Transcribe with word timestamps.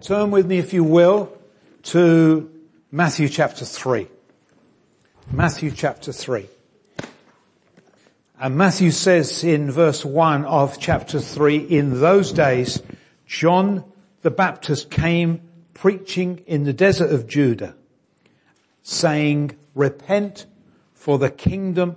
Turn 0.00 0.30
with 0.30 0.46
me, 0.46 0.58
if 0.58 0.72
you 0.72 0.84
will, 0.84 1.36
to 1.82 2.50
Matthew 2.92 3.28
chapter 3.28 3.64
3. 3.64 4.06
Matthew 5.32 5.72
chapter 5.72 6.12
3. 6.12 6.46
And 8.40 8.56
Matthew 8.56 8.92
says 8.92 9.42
in 9.42 9.72
verse 9.72 10.04
1 10.04 10.44
of 10.44 10.78
chapter 10.78 11.18
3, 11.18 11.56
in 11.56 12.00
those 12.00 12.30
days, 12.30 12.80
John 13.26 13.84
the 14.22 14.30
Baptist 14.30 14.88
came 14.88 15.40
preaching 15.74 16.44
in 16.46 16.62
the 16.62 16.72
desert 16.72 17.10
of 17.10 17.26
Judah, 17.26 17.74
saying, 18.82 19.56
repent 19.74 20.46
for 20.94 21.18
the 21.18 21.30
kingdom 21.30 21.96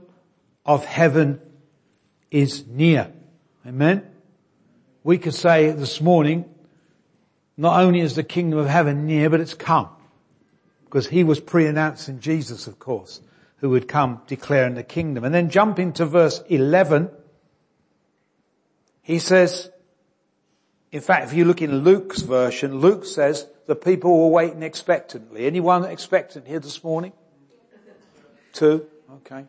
of 0.65 0.85
heaven 0.85 1.39
is 2.31 2.65
near. 2.65 3.11
Amen. 3.65 4.07
We 5.03 5.19
could 5.19 5.35
say 5.35 5.69
this 5.71 6.01
morning, 6.01 6.45
not 7.57 7.81
only 7.81 7.99
is 7.99 8.15
the 8.15 8.23
kingdom 8.23 8.59
of 8.59 8.67
heaven 8.67 9.05
near, 9.05 9.29
but 9.29 9.39
it's 9.39 9.53
come. 9.53 9.89
Because 10.85 11.07
he 11.07 11.23
was 11.23 11.39
pre-announcing 11.39 12.19
Jesus, 12.19 12.67
of 12.67 12.79
course, 12.79 13.21
who 13.57 13.69
would 13.69 13.87
come 13.87 14.21
declaring 14.27 14.75
the 14.75 14.83
kingdom. 14.83 15.23
And 15.23 15.33
then 15.33 15.49
jumping 15.49 15.93
to 15.93 16.05
verse 16.05 16.43
11. 16.49 17.09
He 19.01 19.19
says, 19.19 19.69
in 20.91 21.01
fact, 21.01 21.27
if 21.27 21.33
you 21.33 21.45
look 21.45 21.61
in 21.61 21.83
Luke's 21.83 22.21
version, 22.21 22.79
Luke 22.79 23.05
says 23.05 23.47
the 23.67 23.75
people 23.75 24.23
were 24.23 24.27
waiting 24.27 24.63
expectantly. 24.63 25.45
Anyone 25.45 25.85
expectant 25.85 26.47
here 26.47 26.59
this 26.59 26.83
morning? 26.83 27.13
Two? 28.51 28.85
Okay. 29.27 29.45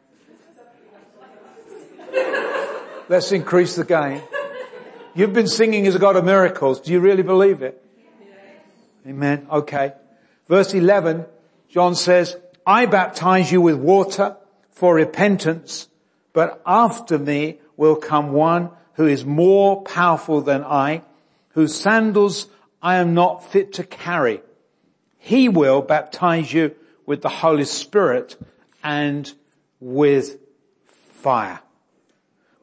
Let's 3.09 3.33
increase 3.33 3.75
the 3.75 3.85
gain. 3.85 4.23
You've 5.15 5.33
been 5.33 5.49
singing 5.49 5.87
as 5.87 5.95
a 5.95 5.99
God 5.99 6.17
of 6.17 6.25
miracles. 6.25 6.81
Do 6.81 6.93
you 6.93 7.01
really 7.01 7.23
believe 7.23 7.63
it? 7.63 7.83
Amen. 9.07 9.47
Okay. 9.51 9.93
Verse 10.47 10.75
11, 10.75 11.27
John 11.69 11.95
says, 11.95 12.37
I 12.67 12.87
baptize 12.87 13.51
you 13.51 13.61
with 13.61 13.77
water 13.77 14.37
for 14.71 14.95
repentance, 14.95 15.89
but 16.33 16.63
after 16.65 17.19
me 17.19 17.59
will 17.77 17.97
come 17.97 18.33
one 18.33 18.71
who 18.95 19.07
is 19.07 19.25
more 19.25 19.83
powerful 19.83 20.41
than 20.41 20.63
I, 20.63 21.03
whose 21.51 21.75
sandals 21.75 22.47
I 22.83 22.97
am 22.97 23.15
not 23.15 23.51
fit 23.51 23.73
to 23.75 23.85
carry. 23.85 24.43
He 25.19 25.49
will 25.49 25.83
baptize 25.83 26.53
you 26.53 26.75
with 27.07 27.23
the 27.23 27.29
Holy 27.29 27.65
Spirit 27.65 28.37
and 28.83 29.33
with 29.81 30.39
fire. 30.87 31.61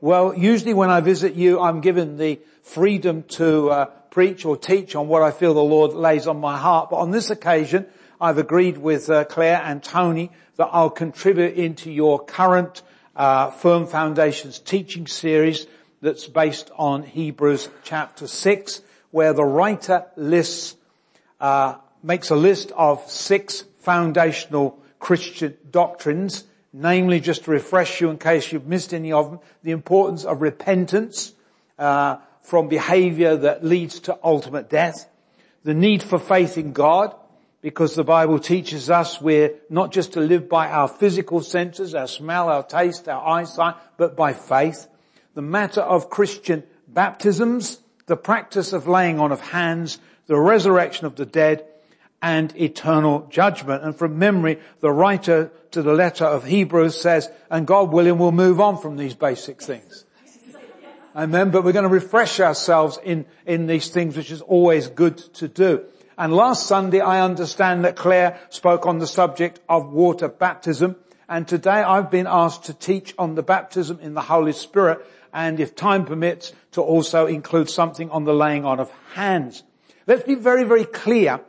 Well, 0.01 0.33
usually 0.33 0.73
when 0.73 0.89
I 0.89 1.01
visit 1.01 1.35
you, 1.35 1.59
I'm 1.59 1.81
given 1.81 2.17
the 2.17 2.39
freedom 2.61 3.23
to 3.23 3.69
uh, 3.69 3.85
preach 4.11 4.45
or 4.45 4.57
teach 4.57 4.95
on 4.95 5.07
what 5.07 5.21
I 5.21 5.31
feel 5.31 5.53
the 5.53 5.61
Lord 5.61 5.93
lays 5.93 6.27
on 6.27 6.39
my 6.39 6.57
heart. 6.57 6.89
But 6.89 6.97
on 6.97 7.11
this 7.11 7.29
occasion, 7.29 7.85
I've 8.19 8.37
agreed 8.37 8.77
with 8.77 9.09
uh, 9.09 9.25
Claire 9.25 9.61
and 9.63 9.81
Tony 9.81 10.31
that 10.57 10.69
I'll 10.71 10.89
contribute 10.89 11.55
into 11.55 11.91
your 11.91 12.19
current 12.23 12.81
uh, 13.15 13.51
Firm 13.51 13.87
Foundations 13.87 14.59
teaching 14.59 15.07
series 15.07 15.67
that's 16.01 16.27
based 16.27 16.71
on 16.75 17.03
Hebrews 17.03 17.69
chapter 17.83 18.27
6, 18.27 18.81
where 19.11 19.33
the 19.33 19.43
writer 19.43 20.05
lists, 20.15 20.75
uh, 21.39 21.75
makes 22.03 22.29
a 22.29 22.35
list 22.35 22.71
of 22.71 23.09
six 23.09 23.63
foundational 23.79 24.79
Christian 24.99 25.57
doctrines, 25.71 26.43
namely 26.71 27.19
just 27.19 27.45
to 27.45 27.51
refresh 27.51 28.01
you 28.01 28.09
in 28.09 28.17
case 28.17 28.51
you've 28.51 28.67
missed 28.67 28.93
any 28.93 29.11
of 29.11 29.31
them, 29.31 29.39
the 29.63 29.71
importance 29.71 30.23
of 30.25 30.41
repentance, 30.41 31.33
uh, 31.77 32.17
from 32.41 32.67
behavior 32.67 33.35
that 33.35 33.63
leads 33.63 33.99
to 34.01 34.17
ultimate 34.23 34.69
death. 34.69 35.09
The 35.63 35.73
need 35.73 36.01
for 36.01 36.19
faith 36.19 36.57
in 36.57 36.73
God, 36.73 37.15
because 37.61 37.95
the 37.95 38.03
Bible 38.03 38.39
teaches 38.39 38.89
us 38.89 39.21
we're 39.21 39.53
not 39.69 39.91
just 39.91 40.13
to 40.13 40.21
live 40.21 40.47
by 40.47 40.69
our 40.69 40.87
physical 40.87 41.41
senses, 41.41 41.93
our 41.93 42.07
smell, 42.07 42.49
our 42.49 42.63
taste, 42.63 43.09
our 43.09 43.25
eyesight, 43.27 43.75
but 43.97 44.15
by 44.15 44.33
faith. 44.33 44.87
The 45.33 45.41
matter 45.41 45.81
of 45.81 46.09
Christian 46.09 46.63
baptisms, 46.87 47.79
the 48.05 48.17
practice 48.17 48.73
of 48.73 48.87
laying 48.87 49.19
on 49.19 49.31
of 49.31 49.41
hands, 49.41 49.99
the 50.27 50.39
resurrection 50.39 51.05
of 51.05 51.15
the 51.15 51.25
dead, 51.25 51.65
and 52.21 52.55
eternal 52.57 53.27
judgment. 53.29 53.83
And 53.83 53.95
from 53.95 54.19
memory, 54.19 54.59
the 54.79 54.91
writer 54.91 55.51
to 55.71 55.81
the 55.81 55.93
letter 55.93 56.25
of 56.25 56.45
Hebrews 56.45 56.99
says, 56.99 57.29
and 57.49 57.67
God 57.67 57.91
willing, 57.91 58.17
we'll 58.17 58.31
move 58.31 58.59
on 58.59 58.77
from 58.77 58.97
these 58.97 59.13
basic 59.13 59.61
things. 59.61 60.05
Amen. 61.15 61.49
But 61.49 61.63
we're 61.63 61.71
going 61.71 61.83
to 61.83 61.89
refresh 61.89 62.39
ourselves 62.39 62.99
in, 63.03 63.25
in 63.45 63.65
these 63.65 63.89
things, 63.89 64.15
which 64.15 64.31
is 64.31 64.41
always 64.41 64.87
good 64.87 65.17
to 65.35 65.47
do. 65.47 65.85
And 66.17 66.33
last 66.33 66.67
Sunday, 66.67 66.99
I 66.99 67.21
understand 67.21 67.85
that 67.85 67.95
Claire 67.95 68.39
spoke 68.49 68.85
on 68.85 68.99
the 68.99 69.07
subject 69.07 69.59
of 69.67 69.91
water 69.91 70.27
baptism. 70.27 70.97
And 71.27 71.47
today 71.47 71.71
I've 71.71 72.11
been 72.11 72.27
asked 72.27 72.65
to 72.65 72.73
teach 72.73 73.13
on 73.17 73.35
the 73.35 73.43
baptism 73.43 73.99
in 74.01 74.13
the 74.13 74.21
Holy 74.21 74.51
Spirit. 74.51 75.05
And 75.33 75.59
if 75.59 75.75
time 75.75 76.05
permits, 76.05 76.53
to 76.73 76.81
also 76.81 77.25
include 77.25 77.69
something 77.69 78.09
on 78.11 78.25
the 78.25 78.33
laying 78.33 78.65
on 78.65 78.79
of 78.79 78.91
hands. 79.13 79.63
Let's 80.05 80.23
be 80.23 80.35
very, 80.35 80.63
very 80.63 80.85
clear 80.85 81.39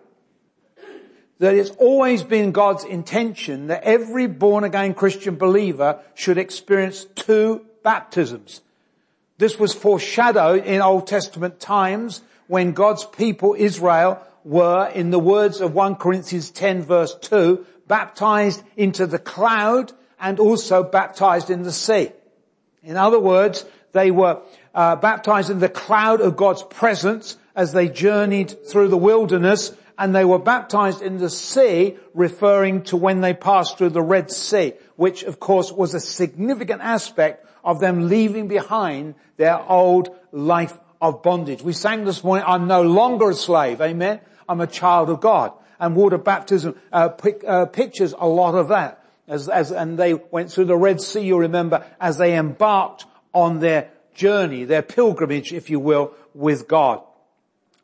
that 1.39 1.55
it's 1.55 1.71
always 1.71 2.23
been 2.23 2.53
God's 2.53 2.85
intention 2.85 3.69
that 3.69 3.83
every 3.83 4.27
born 4.27 4.65
again 4.65 4.95
Christian 4.95 5.37
believer 5.37 6.01
should 6.15 6.39
experience 6.39 7.05
two 7.05 7.67
baptisms. 7.83 8.61
This 9.41 9.59
was 9.59 9.73
foreshadowed 9.73 10.67
in 10.67 10.83
Old 10.83 11.07
Testament 11.07 11.61
times 11.61 12.21
when 12.47 12.73
God's 12.73 13.07
people 13.07 13.57
Israel 13.57 14.23
were, 14.45 14.91
in 14.95 15.09
the 15.09 15.19
words 15.19 15.63
of 15.63 15.73
1 15.73 15.95
Corinthians 15.95 16.51
10 16.51 16.83
verse 16.83 17.15
2, 17.23 17.65
baptized 17.89 18.63
into 18.77 19.07
the 19.07 19.19
cloud 19.19 19.95
and 20.21 20.39
also 20.39 20.83
baptized 20.83 21.49
in 21.49 21.63
the 21.63 21.73
sea. 21.73 22.13
In 22.83 22.99
other 22.99 23.19
words, 23.19 23.65
they 23.93 24.11
were 24.11 24.43
uh, 24.75 24.97
baptized 24.97 25.49
in 25.49 25.59
the 25.59 25.71
cloud 25.71 26.21
of 26.21 26.37
God's 26.37 26.63
presence 26.63 27.39
as 27.57 27.73
they 27.73 27.89
journeyed 27.89 28.67
through 28.67 28.89
the 28.89 28.99
wilderness 28.99 29.73
and 29.97 30.15
they 30.15 30.27
were 30.27 30.39
baptized 30.39 31.01
in 31.01 31.17
the 31.17 31.31
sea 31.31 31.97
referring 32.13 32.83
to 32.83 32.97
when 32.99 33.23
they 33.23 33.33
passed 33.33 33.79
through 33.79 33.89
the 33.89 34.03
Red 34.03 34.31
Sea, 34.31 34.75
which 35.01 35.23
of 35.23 35.41
course 35.41 35.73
was 35.73 35.95
a 35.95 35.99
significant 35.99 36.83
aspect 36.83 37.47
of 37.65 37.81
them 37.81 38.11
leaving 38.11 38.49
behind 38.49 39.15
their 39.39 39.59
old 39.59 40.15
life 40.31 40.77
of 41.01 41.23
bondage. 41.23 41.63
We 41.63 41.73
sang 41.73 42.05
this 42.05 42.23
morning, 42.23 42.45
I'm 42.47 42.67
no 42.67 42.83
longer 42.83 43.31
a 43.31 43.35
slave, 43.35 43.81
amen? 43.81 44.21
I'm 44.47 44.61
a 44.61 44.67
child 44.67 45.09
of 45.09 45.23
God. 45.23 45.55
And 45.79 45.97
water 45.97 46.19
baptism 46.19 46.79
uh, 46.93 47.09
pic, 47.09 47.43
uh, 47.47 47.65
pictures 47.65 48.13
a 48.19 48.29
lot 48.29 48.55
of 48.55 48.69
that. 48.69 49.03
As, 49.27 49.49
as, 49.49 49.73
and 49.73 49.99
they 49.99 50.13
went 50.13 50.53
through 50.53 50.67
the 50.67 50.77
Red 50.77 51.01
Sea, 51.01 51.23
you 51.23 51.39
remember, 51.39 51.83
as 51.99 52.19
they 52.19 52.37
embarked 52.37 53.07
on 53.33 53.61
their 53.61 53.89
journey, 54.13 54.65
their 54.65 54.83
pilgrimage, 54.83 55.55
if 55.55 55.71
you 55.71 55.81
will, 55.81 56.13
with 56.35 56.69
God. 56.69 57.03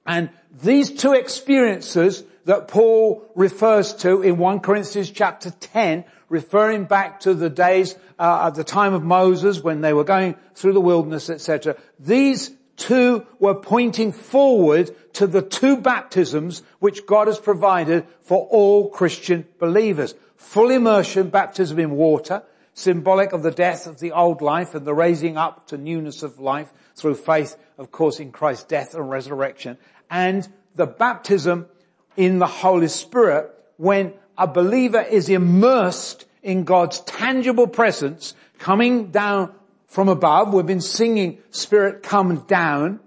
And 0.05 0.28
these 0.62 0.93
two 0.93 1.15
experiences 1.15 2.25
that 2.44 2.69
Paul 2.69 3.26
refers 3.34 3.94
to 3.94 4.21
in 4.21 4.37
1 4.37 4.60
Corinthians 4.60 5.10
chapter 5.10 5.50
10, 5.50 6.05
referring 6.28 6.84
back 6.84 7.20
to 7.20 7.34
the 7.34 7.50
days 7.50 7.94
uh, 8.19 8.47
at 8.47 8.54
the 8.54 8.64
time 8.64 8.94
of 8.94 9.03
Moses 9.03 9.60
when 9.60 9.81
they 9.81 9.92
were 9.92 10.04
going 10.04 10.37
through 10.54 10.72
the 10.72 10.81
wilderness, 10.81 11.31
etc. 11.31 11.76
These 11.98 12.50
two 12.76 13.26
were 13.38 13.54
pointing 13.54 14.12
forward 14.12 14.91
to 15.14 15.26
the 15.26 15.42
two 15.42 15.78
baptisms 15.78 16.62
which 16.78 17.06
God 17.06 17.26
has 17.26 17.38
provided 17.38 18.06
for 18.22 18.47
all 18.50 18.91
Christian 18.91 19.47
believers. 19.59 20.14
Full 20.37 20.70
immersion 20.70 21.31
baptism 21.31 21.78
in 21.78 21.92
water, 21.92 22.43
symbolic 22.75 23.32
of 23.32 23.43
the 23.43 23.50
death 23.50 23.87
of 23.87 23.98
the 23.98 24.12
old 24.12 24.43
life 24.43 24.75
and 24.75 24.87
the 24.87 24.94
raising 24.94 25.37
up 25.37 25.69
to 25.69 25.78
newness 25.78 26.22
of 26.22 26.38
life 26.38 26.72
through 26.94 27.14
faith, 27.14 27.56
of 27.78 27.91
course, 27.91 28.20
in 28.20 28.32
Christ's 28.32 28.64
death 28.64 28.94
and 28.94 29.08
resurrection. 29.08 29.78
And 30.10 30.47
the 30.75 30.87
baptism 30.87 31.66
in 32.16 32.38
the 32.38 32.47
Holy 32.47 32.88
Spirit 32.88 33.52
when 33.76 34.12
a 34.38 34.47
believer 34.47 35.00
is 35.00 35.29
immersed 35.29 36.25
in 36.43 36.65
God's 36.65 37.00
tangible 37.00 37.67
presence 37.67 38.35
coming 38.59 39.11
down 39.11 39.53
from 39.87 40.09
above. 40.09 40.53
We've 40.53 40.67
been 40.67 40.81
singing 40.81 41.38
Spirit 41.50 42.03
come 42.03 42.41
down, 42.47 43.00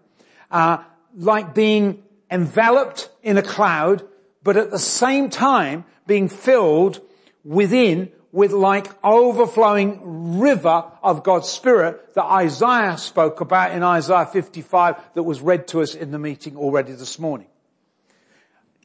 uh, 0.51 0.83
like 1.15 1.53
being 1.53 2.03
enveloped 2.29 3.09
in 3.23 3.37
a 3.37 3.41
cloud, 3.41 4.05
but 4.43 4.57
at 4.57 4.71
the 4.71 4.79
same 4.79 5.29
time 5.29 5.85
being 6.07 6.29
filled 6.29 7.01
within 7.43 8.11
with 8.31 8.51
like 8.51 8.87
overflowing 9.03 10.39
river 10.39 10.85
of 11.01 11.23
God's 11.23 11.49
Spirit 11.49 12.13
that 12.13 12.25
Isaiah 12.25 12.97
spoke 12.97 13.41
about 13.41 13.71
in 13.71 13.83
Isaiah 13.83 14.25
55 14.25 14.95
that 15.15 15.23
was 15.23 15.41
read 15.41 15.67
to 15.69 15.81
us 15.81 15.95
in 15.95 16.11
the 16.11 16.19
meeting 16.19 16.55
already 16.55 16.93
this 16.93 17.17
morning. 17.17 17.47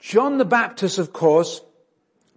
John 0.00 0.38
the 0.38 0.44
Baptist, 0.44 0.98
of 0.98 1.12
course, 1.12 1.60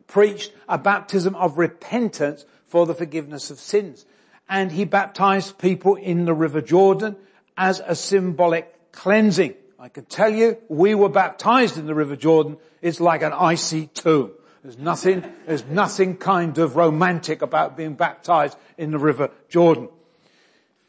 preached 0.07 0.53
a 0.67 0.77
baptism 0.77 1.35
of 1.35 1.57
repentance 1.57 2.45
for 2.65 2.85
the 2.85 2.95
forgiveness 2.95 3.51
of 3.51 3.59
sins. 3.59 4.05
And 4.49 4.71
he 4.71 4.85
baptized 4.85 5.57
people 5.57 5.95
in 5.95 6.25
the 6.25 6.33
river 6.33 6.61
Jordan 6.61 7.17
as 7.57 7.81
a 7.85 7.95
symbolic 7.95 8.91
cleansing 8.91 9.53
I 9.79 9.89
can 9.89 10.05
tell 10.05 10.29
you, 10.29 10.57
we 10.69 10.95
were 10.95 11.09
baptized 11.09 11.77
in 11.77 11.85
the 11.85 11.93
River 11.93 12.15
Jordan. 12.15 12.57
It's 12.81 12.99
like 12.99 13.21
an 13.21 13.31
icy 13.31 13.87
tomb. 13.87 14.31
There's 14.63 14.77
nothing, 14.77 15.23
there's 15.45 15.65
nothing 15.65 16.17
kind 16.17 16.57
of 16.57 16.75
romantic 16.75 17.43
about 17.43 17.77
being 17.77 17.93
baptized 17.93 18.57
in 18.77 18.89
the 18.89 18.97
River 18.97 19.29
Jordan. 19.49 19.89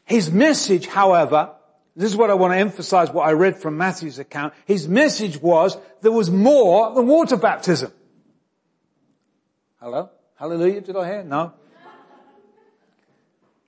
His 0.05 0.31
message, 0.31 0.87
however, 0.87 1.51
this 1.95 2.09
is 2.09 2.17
what 2.17 2.31
I 2.31 2.33
want 2.33 2.53
to 2.53 2.57
emphasize 2.57 3.11
what 3.11 3.27
I 3.27 3.33
read 3.33 3.57
from 3.57 3.77
Matthew's 3.77 4.17
account. 4.17 4.55
His 4.65 4.87
message 4.87 5.39
was 5.39 5.77
there 6.01 6.11
was 6.11 6.31
more 6.31 6.93
than 6.95 7.05
water 7.05 7.37
baptism. 7.37 7.93
Hello? 9.81 10.09
Hallelujah, 10.35 10.81
did 10.81 10.97
I 10.97 11.07
hear? 11.07 11.23
No? 11.23 11.53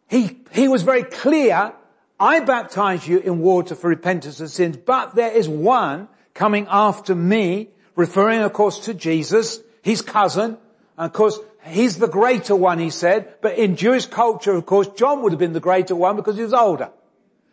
He, 0.10 0.40
he 0.52 0.68
was 0.68 0.84
very 0.84 1.04
clear, 1.04 1.72
I 2.20 2.42
baptize 2.42 3.08
you 3.08 3.20
in 3.20 3.40
water 3.40 3.76
for 3.76 3.90
repentance 3.90 4.42
of 4.42 4.50
sins, 4.50 4.76
but 4.76 5.16
there 5.16 5.32
is 5.32 5.48
one 5.48 6.10
coming 6.34 6.68
after 6.70 7.16
me, 7.16 7.70
referring 7.96 8.42
of 8.42 8.52
course 8.52 8.80
to 8.80 8.94
Jesus, 8.94 9.62
his 9.84 10.02
cousin, 10.02 10.58
and 10.98 11.06
of 11.06 11.14
course 11.14 11.40
he's 11.66 11.98
the 11.98 12.10
greater 12.10 12.58
one 12.58 12.78
he 12.78 12.90
said, 12.90 13.36
but 13.42 13.58
in 13.58 13.78
Jewish 13.78 14.06
culture 14.06 14.52
of 14.52 14.66
course 14.66 14.90
John 14.90 15.24
would 15.24 15.32
have 15.32 15.40
been 15.40 15.54
the 15.54 15.62
greater 15.62 15.96
one 15.96 16.18
because 16.18 16.36
he 16.36 16.44
was 16.44 16.54
older. 16.54 16.90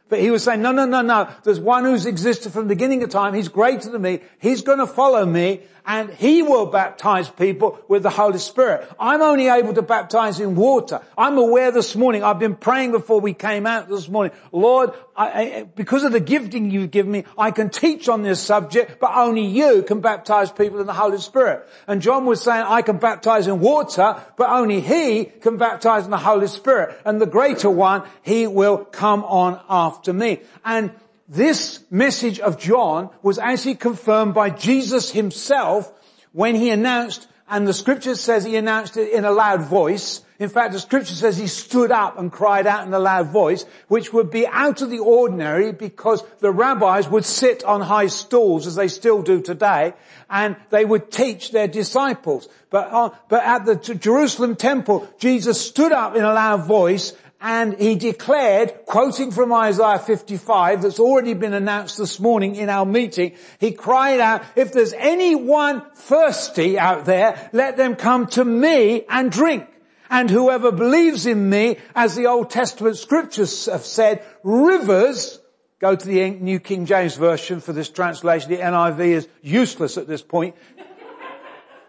But 0.09 0.21
he 0.21 0.31
was 0.31 0.43
saying, 0.43 0.63
no, 0.63 0.73
no, 0.73 0.87
no, 0.87 1.03
no. 1.03 1.29
There's 1.45 1.61
one 1.61 1.85
who's 1.85 2.07
existed 2.07 2.53
from 2.53 2.63
the 2.63 2.75
beginning 2.75 3.03
of 3.03 3.11
time. 3.11 3.35
He's 3.35 3.49
greater 3.49 3.91
than 3.91 4.03
me. 4.03 4.21
He's 4.41 4.63
going 4.63 4.79
to 4.79 4.87
follow 4.87 5.25
me 5.27 5.63
and 5.89 6.11
he 6.11 6.43
will 6.43 6.67
baptize 6.67 7.31
people 7.31 7.81
with 7.89 8.03
the 8.03 8.11
Holy 8.11 8.39
Spirit. 8.39 8.87
I'm 9.01 9.23
only 9.23 9.49
able 9.49 9.73
to 9.73 9.81
baptize 9.81 10.39
in 10.39 10.55
water. 10.55 11.01
I'm 11.17 11.39
aware 11.39 11.73
this 11.73 11.97
morning, 11.97 12.23
I've 12.23 12.39
been 12.39 12.57
praying 12.57 12.93
before 12.93 13.23
we 13.23 13.33
came 13.33 13.67
out 13.67 13.89
this 13.89 14.07
morning, 14.07 14.33
Lord, 14.53 14.93
I, 15.17 15.27
I, 15.27 15.63
because 15.63 16.05
of 16.05 16.13
the 16.13 16.21
gifting 16.21 16.71
you've 16.71 16.91
given 16.91 17.11
me, 17.11 17.25
I 17.39 17.53
can 17.53 17.71
teach 17.71 18.07
on 18.09 18.23
this 18.23 18.39
subject, 18.39 19.01
but 19.01 19.17
only 19.17 19.47
you 19.47 19.83
can 19.83 20.01
baptize 20.01 20.53
people 20.53 20.79
in 20.79 20.87
the 20.87 20.93
Holy 20.93 21.19
Spirit. 21.19 21.67
And 21.87 22.03
John 22.03 22.27
was 22.27 22.43
saying, 22.43 22.67
I 22.69 22.83
can 22.83 22.99
baptize 22.99 23.47
in 23.47 23.59
water, 23.61 24.23
but 24.37 24.51
only 24.51 24.83
he 24.83 25.25
can 25.25 25.57
baptize 25.57 26.05
in 26.05 26.11
the 26.11 26.19
Holy 26.19 26.49
Spirit. 26.49 27.01
And 27.07 27.19
the 27.19 27.27
greater 27.27 27.71
one, 27.71 28.07
he 28.23 28.47
will 28.47 28.77
come 28.77 29.25
on 29.25 29.59
after 29.71 29.98
me. 30.13 30.41
And 30.65 30.93
this 31.29 31.81
message 31.91 32.41
of 32.41 32.59
John 32.59 33.11
was 33.23 33.39
actually 33.39 33.75
confirmed 33.75 34.33
by 34.33 34.49
Jesus 34.49 35.11
himself 35.11 35.93
when 36.33 36.55
he 36.55 36.71
announced, 36.71 37.29
and 37.49 37.67
the 37.67 37.75
scripture 37.75 38.15
says 38.15 38.45
he 38.45 38.57
announced 38.57 38.97
it 38.97 39.13
in 39.13 39.25
a 39.25 39.31
loud 39.31 39.63
voice. 39.63 40.23
In 40.39 40.49
fact, 40.49 40.73
the 40.73 40.79
scripture 40.79 41.15
says 41.15 41.37
he 41.37 41.49
stood 41.49 41.91
up 41.91 42.19
and 42.19 42.31
cried 42.31 42.67
out 42.67 42.87
in 42.87 42.95
a 42.95 42.99
loud 42.99 43.29
voice, 43.29 43.65
which 43.89 44.13
would 44.13 44.31
be 44.31 44.47
out 44.47 44.83
of 44.83 44.91
the 44.91 45.01
ordinary 45.01 45.73
because 45.73 46.23
the 46.39 46.53
rabbis 46.53 47.09
would 47.09 47.25
sit 47.25 47.65
on 47.65 47.81
high 47.81 48.07
stools 48.07 48.67
as 48.67 48.77
they 48.77 48.89
still 48.89 49.21
do 49.21 49.43
today, 49.43 49.95
and 50.31 50.57
they 50.71 50.85
would 50.85 51.11
teach 51.11 51.51
their 51.51 51.69
disciples. 51.69 52.49
But, 52.71 52.89
uh, 52.93 53.11
but 53.29 53.43
at 53.45 53.67
the 53.67 53.75
Jerusalem 53.75 54.55
temple, 54.55 55.09
Jesus 55.19 55.61
stood 55.61 55.93
up 55.93 56.15
in 56.15 56.23
a 56.23 56.33
loud 56.33 56.65
voice 56.67 57.15
and 57.41 57.79
he 57.79 57.95
declared, 57.95 58.73
quoting 58.85 59.31
from 59.31 59.53
Isaiah 59.53 59.99
55 59.99 60.83
that's 60.83 60.99
already 60.99 61.35
been 61.35 61.55
announced 61.55 61.97
this 61.97 62.19
morning 62.19 62.57
in 62.57 62.69
our 62.69 62.85
meeting, 62.85 63.35
he 63.61 63.71
cried 63.73 64.19
out, 64.19 64.43
if 64.57 64.73
there's 64.73 64.93
anyone 64.93 65.83
thirsty 65.95 66.79
out 66.79 67.05
there, 67.05 67.49
let 67.53 67.77
them 67.77 67.95
come 67.95 68.27
to 68.29 68.45
me 68.45 69.05
and 69.09 69.31
drink. 69.31 69.69
And 70.11 70.29
whoever 70.31 70.73
believes 70.73 71.27
in 71.27 71.49
me, 71.49 71.77
as 71.95 72.17
the 72.17 72.27
Old 72.27 72.51
Testament 72.51 72.97
scriptures 72.97 73.67
have 73.67 73.85
said, 73.85 74.25
rivers, 74.43 75.39
go 75.79 75.95
to 75.95 76.07
the 76.07 76.31
New 76.31 76.59
King 76.59 76.87
James 76.87 77.15
Version 77.15 77.61
for 77.61 77.73
this 77.73 77.91
translation, 77.91 78.51
the 78.51 78.57
NIV 78.57 79.01
is 79.01 79.29
useless 79.43 79.97
at 79.97 80.09
this 80.09 80.23
point. 80.23 80.57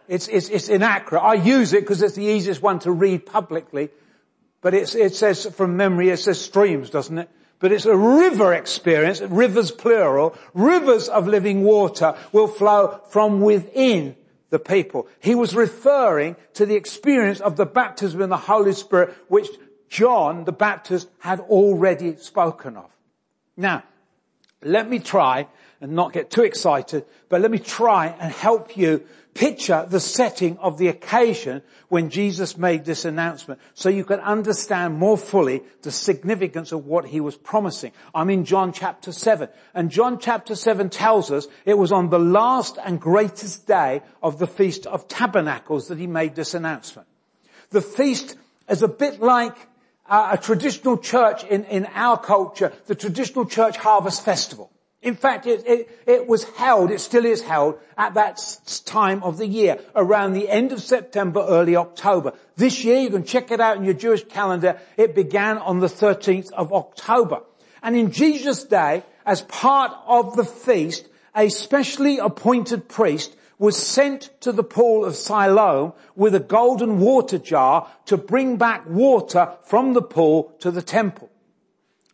It's, 0.07 0.27
it's, 0.27 0.49
it's 0.49 0.69
inaccurate. 0.69 1.21
I 1.21 1.35
use 1.35 1.73
it 1.73 1.81
because 1.81 2.01
it's 2.01 2.15
the 2.15 2.25
easiest 2.25 2.61
one 2.61 2.79
to 2.79 2.91
read 2.91 3.25
publicly. 3.25 3.89
But 4.61 4.73
it 4.73 5.15
says 5.15 5.45
from 5.45 5.77
memory, 5.77 6.09
it 6.09 6.17
says 6.17 6.41
streams, 6.41 6.89
doesn't 6.89 7.17
it? 7.17 7.29
But 7.59 7.71
it's 7.71 7.85
a 7.85 7.95
river 7.95 8.53
experience, 8.53 9.21
rivers 9.21 9.71
plural, 9.71 10.35
rivers 10.53 11.09
of 11.09 11.27
living 11.27 11.63
water 11.63 12.15
will 12.31 12.47
flow 12.47 13.01
from 13.09 13.41
within 13.41 14.15
the 14.49 14.59
people. 14.59 15.07
He 15.19 15.35
was 15.35 15.55
referring 15.55 16.35
to 16.53 16.65
the 16.65 16.75
experience 16.75 17.39
of 17.39 17.55
the 17.57 17.65
baptism 17.65 18.21
in 18.21 18.29
the 18.29 18.37
Holy 18.37 18.73
Spirit, 18.73 19.15
which 19.27 19.47
John 19.89 20.45
the 20.45 20.51
Baptist 20.51 21.09
had 21.19 21.39
already 21.41 22.15
spoken 22.15 22.77
of. 22.77 22.89
Now, 23.57 23.83
let 24.63 24.89
me 24.89 24.99
try 24.99 25.47
and 25.81 25.93
not 25.93 26.13
get 26.13 26.29
too 26.29 26.43
excited, 26.43 27.05
but 27.29 27.41
let 27.41 27.51
me 27.51 27.59
try 27.59 28.07
and 28.07 28.31
help 28.31 28.75
you 28.77 29.03
picture 29.33 29.85
the 29.89 29.99
setting 29.99 30.57
of 30.57 30.77
the 30.77 30.87
occasion 30.87 31.61
when 31.87 32.09
Jesus 32.09 32.57
made 32.57 32.85
this 32.85 33.05
announcement 33.05 33.59
so 33.73 33.89
you 33.89 34.03
can 34.03 34.19
understand 34.19 34.95
more 34.95 35.17
fully 35.17 35.63
the 35.81 35.91
significance 35.91 36.71
of 36.71 36.85
what 36.85 37.05
he 37.05 37.19
was 37.19 37.37
promising. 37.37 37.91
I'm 38.13 38.29
in 38.29 38.45
John 38.45 38.73
chapter 38.73 39.11
7 39.11 39.49
and 39.73 39.89
John 39.89 40.19
chapter 40.19 40.55
7 40.55 40.89
tells 40.89 41.31
us 41.31 41.47
it 41.65 41.77
was 41.77 41.91
on 41.91 42.09
the 42.09 42.19
last 42.19 42.77
and 42.83 42.99
greatest 42.99 43.67
day 43.67 44.01
of 44.21 44.39
the 44.39 44.47
Feast 44.47 44.85
of 44.87 45.07
Tabernacles 45.07 45.87
that 45.87 45.97
he 45.97 46.07
made 46.07 46.35
this 46.35 46.53
announcement. 46.53 47.07
The 47.69 47.81
feast 47.81 48.35
is 48.67 48.81
a 48.83 48.87
bit 48.87 49.21
like 49.21 49.55
uh, 50.07 50.29
a 50.31 50.37
traditional 50.37 50.97
church 50.97 51.43
in, 51.43 51.65
in 51.65 51.85
our 51.93 52.17
culture, 52.17 52.73
the 52.87 52.95
traditional 52.95 53.45
church 53.45 53.77
harvest 53.77 54.25
festival. 54.25 54.71
In 55.01 55.15
fact, 55.15 55.47
it, 55.47 55.65
it, 55.65 55.99
it, 56.05 56.27
was 56.27 56.43
held, 56.43 56.91
it 56.91 56.99
still 56.99 57.25
is 57.25 57.41
held, 57.41 57.79
at 57.97 58.15
that 58.15 58.39
time 58.85 59.23
of 59.23 59.37
the 59.37 59.47
year, 59.47 59.79
around 59.95 60.33
the 60.33 60.49
end 60.49 60.73
of 60.73 60.81
September, 60.81 61.45
early 61.47 61.77
October. 61.77 62.33
This 62.57 62.83
year, 62.83 62.99
you 62.99 63.09
can 63.09 63.23
check 63.23 63.49
it 63.49 63.61
out 63.61 63.77
in 63.77 63.85
your 63.85 63.93
Jewish 63.93 64.25
calendar, 64.25 64.77
it 64.97 65.15
began 65.15 65.57
on 65.57 65.79
the 65.79 65.87
13th 65.87 66.51
of 66.51 66.73
October. 66.73 67.41
And 67.81 67.95
in 67.95 68.11
Jesus' 68.11 68.65
day, 68.65 69.03
as 69.25 69.41
part 69.43 69.93
of 70.05 70.35
the 70.35 70.43
feast, 70.43 71.07
a 71.33 71.47
specially 71.47 72.17
appointed 72.17 72.89
priest 72.89 73.37
was 73.57 73.77
sent 73.77 74.29
to 74.41 74.51
the 74.51 74.63
pool 74.63 75.05
of 75.05 75.15
Siloam 75.15 75.93
with 76.15 76.35
a 76.35 76.39
golden 76.39 76.99
water 76.99 77.37
jar 77.37 77.89
to 78.05 78.17
bring 78.17 78.57
back 78.57 78.85
water 78.89 79.53
from 79.63 79.93
the 79.93 80.01
pool 80.01 80.53
to 80.59 80.71
the 80.71 80.81
temple. 80.81 81.28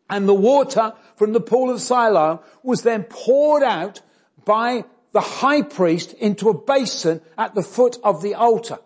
And 0.09 0.27
the 0.27 0.33
water 0.33 0.93
from 1.15 1.33
the 1.33 1.39
pool 1.39 1.71
of 1.71 1.81
Siloam 1.81 2.39
was 2.63 2.83
then 2.83 3.03
poured 3.03 3.63
out 3.63 4.01
by 4.43 4.85
the 5.11 5.21
high 5.21 5.61
priest 5.61 6.13
into 6.13 6.49
a 6.49 6.53
basin 6.53 7.21
at 7.37 7.55
the 7.55 7.63
foot 7.63 7.97
of 8.03 8.21
the 8.21 8.35
altar. 8.35 8.77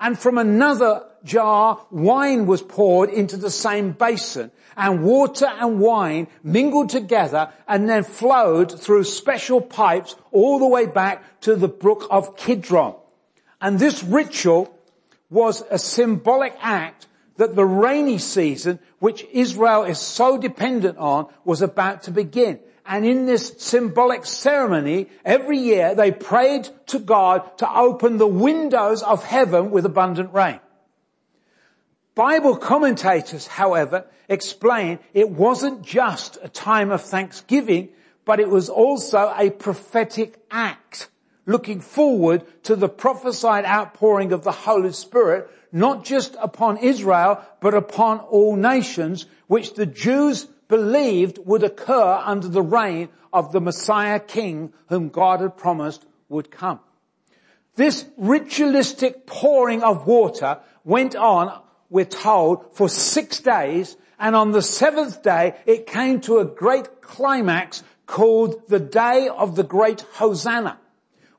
And 0.00 0.18
from 0.18 0.38
another 0.38 1.04
jar, 1.24 1.86
wine 1.90 2.46
was 2.46 2.62
poured 2.62 3.10
into 3.10 3.36
the 3.36 3.50
same 3.50 3.92
basin 3.92 4.50
and 4.76 5.02
water 5.02 5.46
and 5.46 5.80
wine 5.80 6.28
mingled 6.42 6.90
together 6.90 7.52
and 7.66 7.88
then 7.88 8.04
flowed 8.04 8.78
through 8.78 9.04
special 9.04 9.60
pipes 9.60 10.16
all 10.32 10.58
the 10.58 10.66
way 10.66 10.86
back 10.86 11.40
to 11.40 11.56
the 11.56 11.68
brook 11.68 12.06
of 12.10 12.36
Kidron. 12.36 12.94
And 13.60 13.78
this 13.78 14.02
ritual 14.02 14.76
was 15.30 15.62
a 15.70 15.78
symbolic 15.78 16.54
act 16.60 17.06
that 17.36 17.54
the 17.54 17.64
rainy 17.64 18.18
season, 18.18 18.78
which 18.98 19.26
Israel 19.32 19.84
is 19.84 19.98
so 19.98 20.38
dependent 20.38 20.98
on, 20.98 21.26
was 21.44 21.62
about 21.62 22.04
to 22.04 22.10
begin. 22.10 22.60
And 22.86 23.06
in 23.06 23.26
this 23.26 23.54
symbolic 23.58 24.26
ceremony, 24.26 25.08
every 25.24 25.58
year 25.58 25.94
they 25.94 26.12
prayed 26.12 26.68
to 26.88 26.98
God 26.98 27.58
to 27.58 27.78
open 27.78 28.18
the 28.18 28.26
windows 28.26 29.02
of 29.02 29.24
heaven 29.24 29.70
with 29.70 29.86
abundant 29.86 30.32
rain. 30.34 30.60
Bible 32.14 32.56
commentators, 32.56 33.46
however, 33.46 34.06
explain 34.28 35.00
it 35.14 35.30
wasn't 35.30 35.82
just 35.82 36.38
a 36.42 36.48
time 36.48 36.90
of 36.90 37.02
thanksgiving, 37.02 37.88
but 38.24 38.38
it 38.38 38.48
was 38.48 38.68
also 38.68 39.32
a 39.36 39.50
prophetic 39.50 40.38
act 40.50 41.08
looking 41.46 41.80
forward 41.80 42.44
to 42.64 42.76
the 42.76 42.88
prophesied 42.88 43.64
outpouring 43.64 44.32
of 44.32 44.44
the 44.44 44.52
Holy 44.52 44.92
Spirit 44.92 45.50
not 45.74 46.04
just 46.04 46.36
upon 46.40 46.76
Israel, 46.78 47.44
but 47.60 47.74
upon 47.74 48.20
all 48.20 48.54
nations, 48.54 49.26
which 49.48 49.74
the 49.74 49.84
Jews 49.84 50.44
believed 50.68 51.38
would 51.44 51.64
occur 51.64 52.22
under 52.24 52.46
the 52.46 52.62
reign 52.62 53.08
of 53.32 53.50
the 53.50 53.60
Messiah 53.60 54.20
King 54.20 54.72
whom 54.88 55.08
God 55.08 55.40
had 55.40 55.56
promised 55.56 56.06
would 56.28 56.50
come. 56.50 56.78
This 57.74 58.06
ritualistic 58.16 59.26
pouring 59.26 59.82
of 59.82 60.06
water 60.06 60.60
went 60.84 61.16
on, 61.16 61.60
we're 61.90 62.04
told, 62.04 62.76
for 62.76 62.88
six 62.88 63.40
days, 63.40 63.96
and 64.16 64.36
on 64.36 64.52
the 64.52 64.62
seventh 64.62 65.24
day 65.24 65.56
it 65.66 65.88
came 65.88 66.20
to 66.20 66.38
a 66.38 66.44
great 66.44 67.02
climax 67.02 67.82
called 68.06 68.68
the 68.68 68.78
day 68.78 69.28
of 69.28 69.56
the 69.56 69.64
great 69.64 70.02
Hosanna 70.12 70.78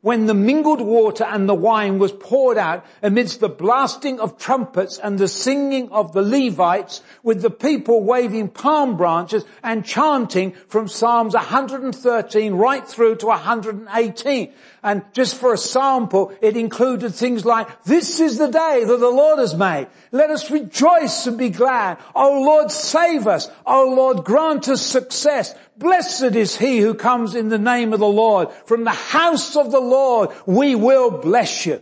when 0.06 0.28
the 0.28 0.36
mingled 0.36 0.82
water 0.82 1.24
and 1.24 1.50
the 1.50 1.56
wine 1.56 1.98
was 1.98 2.12
poured 2.12 2.60
out 2.60 2.86
amidst 3.02 3.40
the 3.40 3.50
blasting 3.50 4.20
of 4.20 4.38
trumpets 4.38 5.00
and 5.00 5.18
the 5.18 5.28
singing 5.28 5.90
of 5.90 6.14
the 6.14 6.22
Levites 6.22 7.02
with 7.24 7.42
the 7.42 7.50
people 7.50 8.04
waving 8.04 8.48
palm 8.48 8.98
branches 8.98 9.44
and 9.64 9.84
chanting 9.84 10.52
from 10.68 10.88
Psalms 10.88 11.34
113 11.34 12.54
right 12.54 12.88
through 12.88 13.16
to 13.16 13.26
118. 13.26 14.54
And 14.84 15.02
just 15.14 15.38
for 15.38 15.52
a 15.56 15.58
sample, 15.58 16.32
it 16.40 16.56
included 16.56 17.16
things 17.16 17.44
like, 17.44 17.84
this 17.86 18.20
is 18.20 18.38
the 18.38 18.52
day 18.52 18.84
that 18.86 19.00
the 19.00 19.10
Lord 19.10 19.40
has 19.40 19.56
made. 19.56 19.88
Let 20.12 20.30
us 20.30 20.52
rejoice 20.52 21.26
and 21.26 21.40
be 21.40 21.50
glad. 21.50 21.98
O 22.14 22.44
Lord, 22.44 22.70
save 22.70 23.26
us. 23.26 23.50
O 23.66 23.92
Lord, 23.96 24.24
grant 24.24 24.70
us 24.70 24.84
success. 24.84 25.56
Blessed 25.78 26.36
is 26.36 26.56
he 26.56 26.78
who 26.78 26.94
comes 26.94 27.34
in 27.34 27.50
the 27.50 27.58
name 27.58 27.92
of 27.92 28.00
the 28.00 28.08
Lord. 28.08 28.52
From 28.66 28.84
the 28.84 28.92
house 28.92 29.56
of 29.56 29.72
the 29.72 29.80
Lord, 29.80 29.95
we 30.46 30.76
will 30.76 31.12
bless 31.12 31.66
you. 31.66 31.82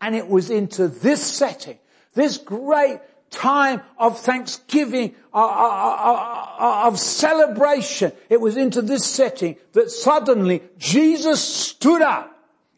And 0.00 0.14
it 0.14 0.28
was 0.28 0.50
into 0.50 0.88
this 0.88 1.22
setting, 1.22 1.78
this 2.14 2.36
great 2.38 3.00
time 3.30 3.82
of 3.98 4.20
thanksgiving, 4.20 5.14
uh, 5.32 5.38
uh, 5.38 6.56
uh, 6.58 6.88
of 6.88 6.98
celebration. 6.98 8.12
It 8.28 8.40
was 8.40 8.56
into 8.56 8.82
this 8.82 9.04
setting 9.04 9.56
that 9.72 9.90
suddenly 9.90 10.62
Jesus 10.78 11.42
stood 11.42 12.02
up 12.02 12.30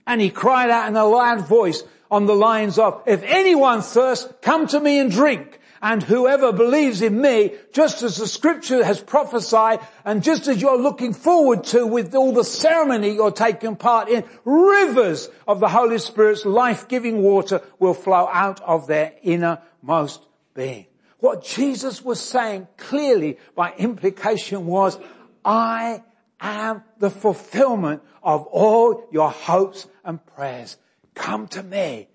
and 0.07 0.21
he 0.21 0.31
cried 0.31 0.71
out 0.71 0.89
in 0.89 0.97
a 0.97 1.05
loud 1.05 1.47
voice 1.47 1.83
on 2.11 2.27
the 2.27 2.35
lines 2.35 2.79
of, 2.79 3.03
if 3.07 3.23
anyone 3.25 3.83
thirsts, 3.83 4.33
come 4.41 4.67
to 4.69 4.81
me 4.81 4.99
and 4.99 5.11
drink. 5.11 5.61
And 5.83 6.03
whoever 6.03 6.53
believes 6.53 7.03
in 7.03 7.21
me, 7.21 7.55
just 7.73 8.03
as 8.03 8.17
the 8.17 8.27
scripture 8.27 8.83
has 8.83 9.01
prophesied, 9.01 9.81
and 10.05 10.23
just 10.23 10.49
as 10.49 10.61
you're 10.61 10.81
looking 10.81 11.13
forward 11.13 11.65
to 11.65 11.87
with 11.87 12.15
all 12.15 12.33
the 12.33 12.45
ceremony 12.45 13.11
you're 13.11 13.31
taking 13.31 13.77
part 13.77 14.09
in, 14.09 14.25
rivers 14.45 15.29
of 15.47 15.61
the 15.61 15.69
Holy 15.69 15.99
Spirit's 15.99 16.45
life-giving 16.45 17.23
water 17.23 17.61
will 17.79 17.95
flow 17.95 18.29
out 18.33 18.61
of 18.63 18.87
their 18.87 19.13
innermost 19.23 20.27
being. 20.55 20.87
What 21.19 21.45
Jesus 21.45 22.03
was 22.03 22.21
saying 22.21 22.69
clearly 22.77 23.39
by 23.55 23.75
implication 23.77 24.67
was, 24.67 24.99
I 25.45 26.03
am 26.41 26.83
the 26.99 27.11
fulfillment 27.11 28.03
of 28.23 28.47
all 28.47 29.09
your 29.13 29.31
hopes 29.31 29.87
and 30.05 30.25
prayers. 30.27 30.77
Come 31.15 31.49
to 31.49 31.63
me 31.63 32.09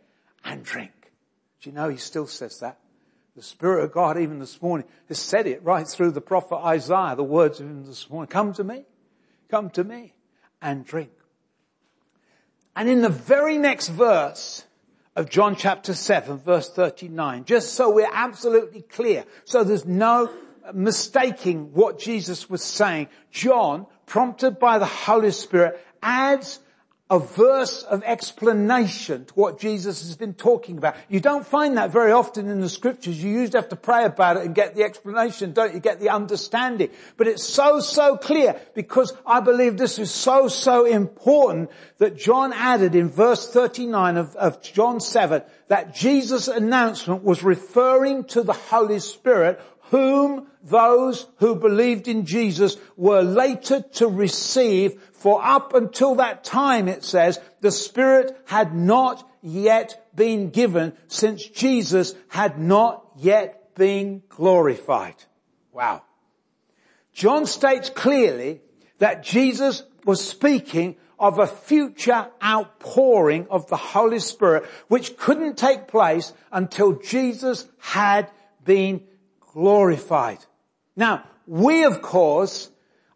and 0.44 0.64
drink. 0.64 0.92
Do 1.62 1.70
you 1.70 1.76
know 1.76 1.90
he 1.90 1.98
still 1.98 2.28
says 2.28 2.60
that? 2.60 2.78
The 3.36 3.42
Spirit 3.42 3.86
of 3.86 3.94
God 3.94 4.18
even 4.18 4.40
this 4.40 4.62
morning 4.62 4.86
has 5.08 5.18
said 5.18 5.48
it 5.48 5.64
right 5.64 5.88
through 5.88 6.12
the 6.12 6.22
prophet 6.22 6.58
Isaiah, 6.58 7.16
the 7.16 7.24
words 7.24 7.60
of 7.60 7.68
him 7.68 7.86
this 7.86 8.10
morning. 8.10 8.28
Come 8.28 8.54
to 8.54 8.64
me. 8.64 8.84
Come 9.50 9.70
to 9.72 9.84
me 9.84 10.14
and 10.62 10.86
drink. 10.86 11.12
And 12.76 12.90
in 12.90 13.02
the 13.02 13.10
very 13.10 13.58
next 13.58 13.88
verse 13.88 14.66
of 15.16 15.30
John 15.30 15.56
chapter 15.56 15.94
7 15.94 16.40
verse 16.40 16.70
39, 16.70 17.46
just 17.46 17.74
so 17.74 17.90
we're 17.90 18.10
absolutely 18.12 18.82
clear, 18.82 19.26
so 19.46 19.64
there's 19.64 19.86
no 19.86 20.30
mistaking 20.74 21.74
what 21.74 22.00
Jesus 22.00 22.50
was 22.50 22.64
saying, 22.64 23.08
John, 23.32 23.88
prompted 24.06 24.60
by 24.60 24.78
the 24.78 24.86
Holy 24.86 25.32
Spirit, 25.32 25.86
adds 26.02 26.60
a 27.12 27.20
verse 27.20 27.84
of 27.84 28.02
explanation 28.04 29.26
to 29.26 29.34
what 29.34 29.60
Jesus 29.60 30.02
has 30.02 30.16
been 30.16 30.34
talking 30.34 30.78
about. 30.78 30.96
You 31.10 31.20
don't 31.20 31.46
find 31.46 31.76
that 31.76 31.92
very 31.92 32.14
often 32.14 32.48
in 32.48 32.62
the 32.62 32.70
scriptures. 32.70 33.22
You 33.22 33.32
usually 33.32 33.60
have 33.60 33.68
to 33.70 33.76
pray 33.76 34.06
about 34.06 34.38
it 34.38 34.46
and 34.46 34.56
get 34.56 34.76
the 34.76 34.84
explanation, 34.84 35.52
don't 35.52 35.74
you? 35.74 35.82
Get 35.82 36.00
the 36.00 36.10
understanding. 36.10 36.90
But 37.18 37.28
it's 37.28 37.44
so, 37.44 37.82
so 37.82 38.16
clear 38.16 38.62
because 38.76 39.14
I 39.26 39.42
believe 39.42 39.76
this 39.76 40.00
is 40.00 40.10
so, 40.10 40.48
so 40.48 40.86
important 40.86 41.70
that 41.98 42.16
John 42.16 42.54
added 42.54 42.96
in 42.96 43.10
verse 43.10 43.46
39 43.46 44.16
of, 44.16 44.34
of 44.38 44.62
John 44.62 45.02
7 45.02 45.44
that 45.68 45.94
Jesus' 45.94 46.48
announcement 46.48 47.24
was 47.24 47.44
referring 47.44 48.24
to 48.26 48.42
the 48.42 48.54
Holy 48.54 49.00
Spirit 49.00 49.60
whom 49.92 50.48
those 50.64 51.28
who 51.38 51.54
believed 51.54 52.08
in 52.08 52.26
Jesus 52.26 52.78
were 52.96 53.22
later 53.22 53.82
to 53.96 54.08
receive 54.08 55.02
for 55.12 55.44
up 55.44 55.74
until 55.74 56.16
that 56.16 56.46
time, 56.46 56.88
it 56.88 57.04
says, 57.04 57.40
the 57.60 57.72
Spirit 57.72 58.36
had 58.46 58.74
not 58.74 59.30
yet 59.42 60.08
been 60.16 60.50
given 60.50 60.94
since 61.08 61.46
Jesus 61.46 62.16
had 62.30 62.58
not 62.58 63.06
yet 63.18 63.76
been 63.76 64.24
glorified. 64.30 65.16
Wow. 65.74 66.04
John 67.14 67.46
states 67.46 67.90
clearly 67.90 68.62
that 69.00 69.24
Jesus 69.24 69.84
was 70.06 70.26
speaking 70.26 70.96
of 71.20 71.38
a 71.38 71.48
future 71.48 72.28
outpouring 72.42 73.48
of 73.50 73.68
the 73.68 73.76
Holy 73.76 74.20
Spirit 74.20 74.64
which 74.88 75.18
couldn't 75.18 75.58
take 75.58 75.90
place 75.90 76.32
until 76.50 76.94
Jesus 76.94 77.66
had 77.80 78.32
been 78.64 79.04
glorified. 79.54 80.40
Now, 80.96 81.24
we 81.48 81.84
of 81.84 82.02
course 82.02 82.70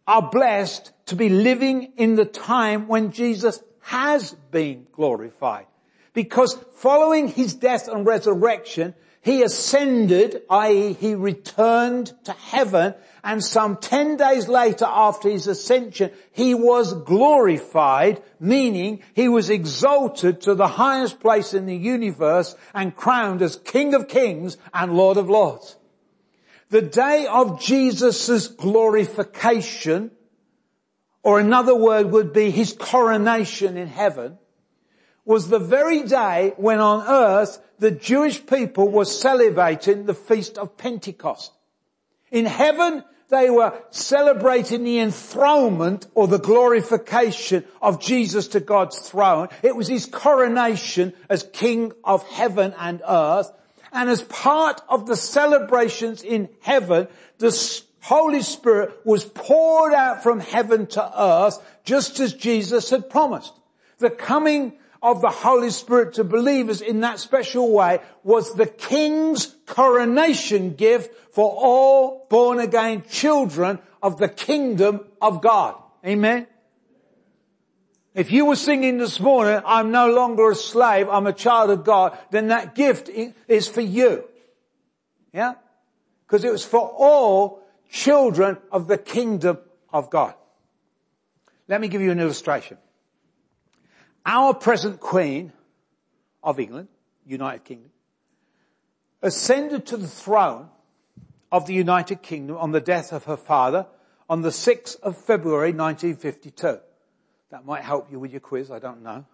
are 0.07 0.29
blessed 0.29 0.91
to 1.07 1.15
be 1.15 1.29
living 1.29 1.93
in 1.97 2.15
the 2.15 2.25
time 2.25 2.87
when 2.87 3.11
Jesus 3.11 3.61
has 3.81 4.33
been 4.51 4.87
glorified. 4.91 5.67
Because 6.13 6.57
following 6.77 7.27
his 7.27 7.53
death 7.53 7.87
and 7.87 8.05
resurrection, 8.05 8.95
he 9.21 9.41
ascended, 9.41 10.43
i.e. 10.49 10.93
he 10.93 11.15
returned 11.15 12.13
to 12.25 12.31
heaven, 12.31 12.93
and 13.23 13.43
some 13.43 13.77
10 13.77 14.17
days 14.17 14.47
later 14.47 14.85
after 14.87 15.29
his 15.29 15.47
ascension, 15.47 16.11
he 16.31 16.53
was 16.53 16.93
glorified, 16.93 18.21
meaning 18.39 19.01
he 19.15 19.27
was 19.27 19.49
exalted 19.49 20.41
to 20.41 20.53
the 20.53 20.67
highest 20.67 21.19
place 21.19 21.55
in 21.55 21.65
the 21.65 21.75
universe 21.75 22.55
and 22.73 22.95
crowned 22.95 23.41
as 23.41 23.55
King 23.55 23.95
of 23.95 24.07
Kings 24.07 24.57
and 24.73 24.93
Lord 24.93 25.17
of 25.17 25.27
Lords. 25.27 25.75
The 26.69 26.81
day 26.81 27.27
of 27.27 27.61
Jesus' 27.61 28.47
glorification, 28.47 30.11
or 31.23 31.39
another 31.39 31.75
word 31.75 32.11
would 32.11 32.33
be 32.33 32.49
his 32.51 32.73
coronation 32.73 33.77
in 33.77 33.87
heaven, 33.87 34.37
was 35.25 35.49
the 35.49 35.59
very 35.59 36.03
day 36.03 36.53
when 36.57 36.79
on 36.79 37.05
earth 37.07 37.59
the 37.79 37.91
Jewish 37.91 38.45
people 38.45 38.89
were 38.89 39.05
celebrating 39.05 40.05
the 40.05 40.13
feast 40.13 40.57
of 40.57 40.77
Pentecost. 40.77 41.51
In 42.31 42.45
heaven, 42.45 43.03
they 43.29 43.49
were 43.49 43.73
celebrating 43.89 44.83
the 44.83 44.99
enthronement 44.99 46.07
or 46.13 46.27
the 46.27 46.37
glorification 46.37 47.63
of 47.81 47.99
Jesus 47.99 48.49
to 48.49 48.59
God's 48.59 48.99
throne. 48.99 49.49
It 49.63 49.75
was 49.75 49.87
his 49.87 50.05
coronation 50.05 51.13
as 51.29 51.49
King 51.53 51.91
of 52.03 52.27
heaven 52.27 52.73
and 52.77 53.01
earth. 53.07 53.51
And 53.95 54.09
as 54.09 54.21
part 54.23 54.81
of 54.89 55.07
the 55.07 55.15
celebrations 55.15 56.21
in 56.21 56.49
heaven, 56.59 57.07
the 57.37 57.81
Holy 58.01 58.41
Spirit 58.41 58.93
was 59.05 59.23
poured 59.23 59.93
out 59.93 60.21
from 60.21 60.41
heaven 60.41 60.85
to 60.87 61.21
earth 61.21 61.57
just 61.85 62.19
as 62.19 62.33
Jesus 62.33 62.89
had 62.89 63.09
promised. 63.09 63.53
The 63.99 64.09
coming 64.09 64.73
of 65.01 65.21
the 65.21 65.29
Holy 65.29 65.69
Spirit 65.69 66.15
to 66.15 66.25
believers 66.25 66.81
in 66.81 66.99
that 67.01 67.19
special 67.19 67.71
way 67.71 67.99
was 68.23 68.53
the 68.55 68.65
King's 68.65 69.55
coronation 69.65 70.73
gift 70.73 71.15
for 71.33 71.49
all 71.49 72.27
born 72.29 72.59
again 72.59 73.03
children 73.09 73.79
of 74.03 74.17
the 74.17 74.27
kingdom 74.27 75.05
of 75.21 75.41
God. 75.41 75.75
Amen. 76.05 76.47
If 78.15 78.31
you 78.31 78.45
were 78.45 78.55
singing 78.55 78.97
this 78.97 79.19
morning, 79.19 79.61
I'm 79.65 79.91
no 79.91 80.09
longer 80.09 80.51
a 80.51 80.55
slave, 80.55 81.09
I'm 81.09 81.27
a 81.27 81.33
child 81.33 81.69
of 81.69 81.83
God, 81.83 82.17
then 82.31 82.47
that 82.47 82.73
gift 82.73 83.09
is 83.49 83.67
for 83.67 83.81
you. 83.81 84.23
Yeah? 85.33 85.55
Because 86.25 86.45
it 86.45 86.51
was 86.51 86.63
for 86.63 86.79
all 86.79 87.61
children 87.91 88.57
of 88.71 88.87
the 88.87 88.97
kingdom 88.97 89.57
of 89.91 90.09
God. 90.09 90.33
Let 91.67 91.81
me 91.81 91.89
give 91.89 91.99
you 91.99 92.09
an 92.09 92.21
illustration. 92.21 92.77
Our 94.25 94.53
present 94.53 95.01
Queen 95.01 95.51
of 96.41 96.57
England, 96.57 96.87
United 97.25 97.65
Kingdom, 97.65 97.91
ascended 99.21 99.87
to 99.87 99.97
the 99.97 100.07
throne 100.07 100.69
of 101.51 101.67
the 101.67 101.73
United 101.73 102.21
Kingdom 102.21 102.55
on 102.55 102.71
the 102.71 102.79
death 102.79 103.11
of 103.11 103.25
her 103.25 103.37
father 103.37 103.87
on 104.29 104.41
the 104.41 104.49
6th 104.49 105.01
of 105.01 105.17
February 105.17 105.73
1952. 105.73 106.79
That 107.51 107.65
might 107.65 107.83
help 107.83 108.11
you 108.11 108.19
with 108.19 108.31
your 108.31 108.39
quiz, 108.39 108.71
I 108.71 108.79
don't 108.79 109.03
know. 109.03 109.25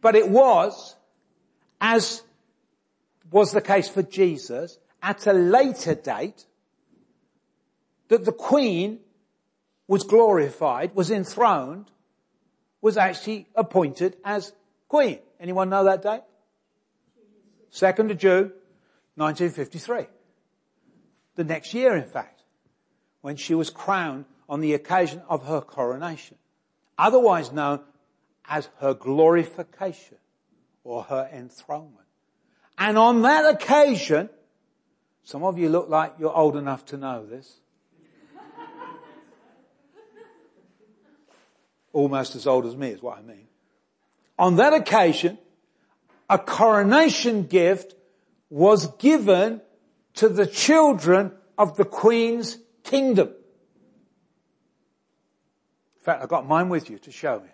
But 0.00 0.16
it 0.16 0.28
was, 0.28 0.96
as 1.80 2.22
was 3.30 3.52
the 3.52 3.60
case 3.60 3.88
for 3.88 4.02
Jesus, 4.02 4.78
at 5.00 5.26
a 5.26 5.32
later 5.32 5.94
date, 5.94 6.44
that 8.08 8.24
the 8.24 8.32
Queen 8.32 8.98
was 9.86 10.02
glorified, 10.02 10.94
was 10.94 11.10
enthroned, 11.10 11.90
was 12.80 12.96
actually 12.96 13.46
appointed 13.54 14.16
as 14.24 14.52
Queen. 14.88 15.20
Anyone 15.38 15.70
know 15.70 15.84
that 15.84 16.02
date? 16.02 16.22
2nd 17.72 18.10
of 18.10 18.18
June, 18.18 18.52
1953. 19.14 20.06
The 21.36 21.44
next 21.44 21.72
year, 21.72 21.96
in 21.96 22.04
fact 22.04 22.41
when 23.22 23.36
she 23.36 23.54
was 23.54 23.70
crowned 23.70 24.26
on 24.48 24.60
the 24.60 24.74
occasion 24.74 25.22
of 25.28 25.46
her 25.46 25.60
coronation, 25.60 26.36
otherwise 26.98 27.50
known 27.50 27.80
as 28.48 28.68
her 28.80 28.92
glorification 28.92 30.18
or 30.84 31.04
her 31.04 31.28
enthronement. 31.32 32.06
And 32.76 32.98
on 32.98 33.22
that 33.22 33.54
occasion, 33.54 34.28
some 35.24 35.44
of 35.44 35.56
you 35.58 35.68
look 35.68 35.88
like 35.88 36.14
you're 36.18 36.36
old 36.36 36.56
enough 36.56 36.84
to 36.86 36.96
know 36.96 37.24
this. 37.24 37.60
Almost 41.92 42.34
as 42.34 42.46
old 42.46 42.66
as 42.66 42.76
me 42.76 42.88
is 42.88 43.00
what 43.00 43.18
I 43.18 43.22
mean. 43.22 43.46
On 44.38 44.56
that 44.56 44.72
occasion, 44.72 45.38
a 46.28 46.38
coronation 46.38 47.44
gift 47.44 47.94
was 48.50 48.88
given 48.96 49.60
to 50.14 50.28
the 50.28 50.46
children 50.46 51.32
of 51.56 51.76
the 51.76 51.84
Queen's 51.84 52.58
kingdom. 52.84 53.28
In 53.28 53.34
fact, 56.04 56.22
I've 56.22 56.28
got 56.28 56.46
mine 56.46 56.68
with 56.68 56.90
you 56.90 56.98
to 56.98 57.12
show 57.12 57.36
you. 57.36 57.48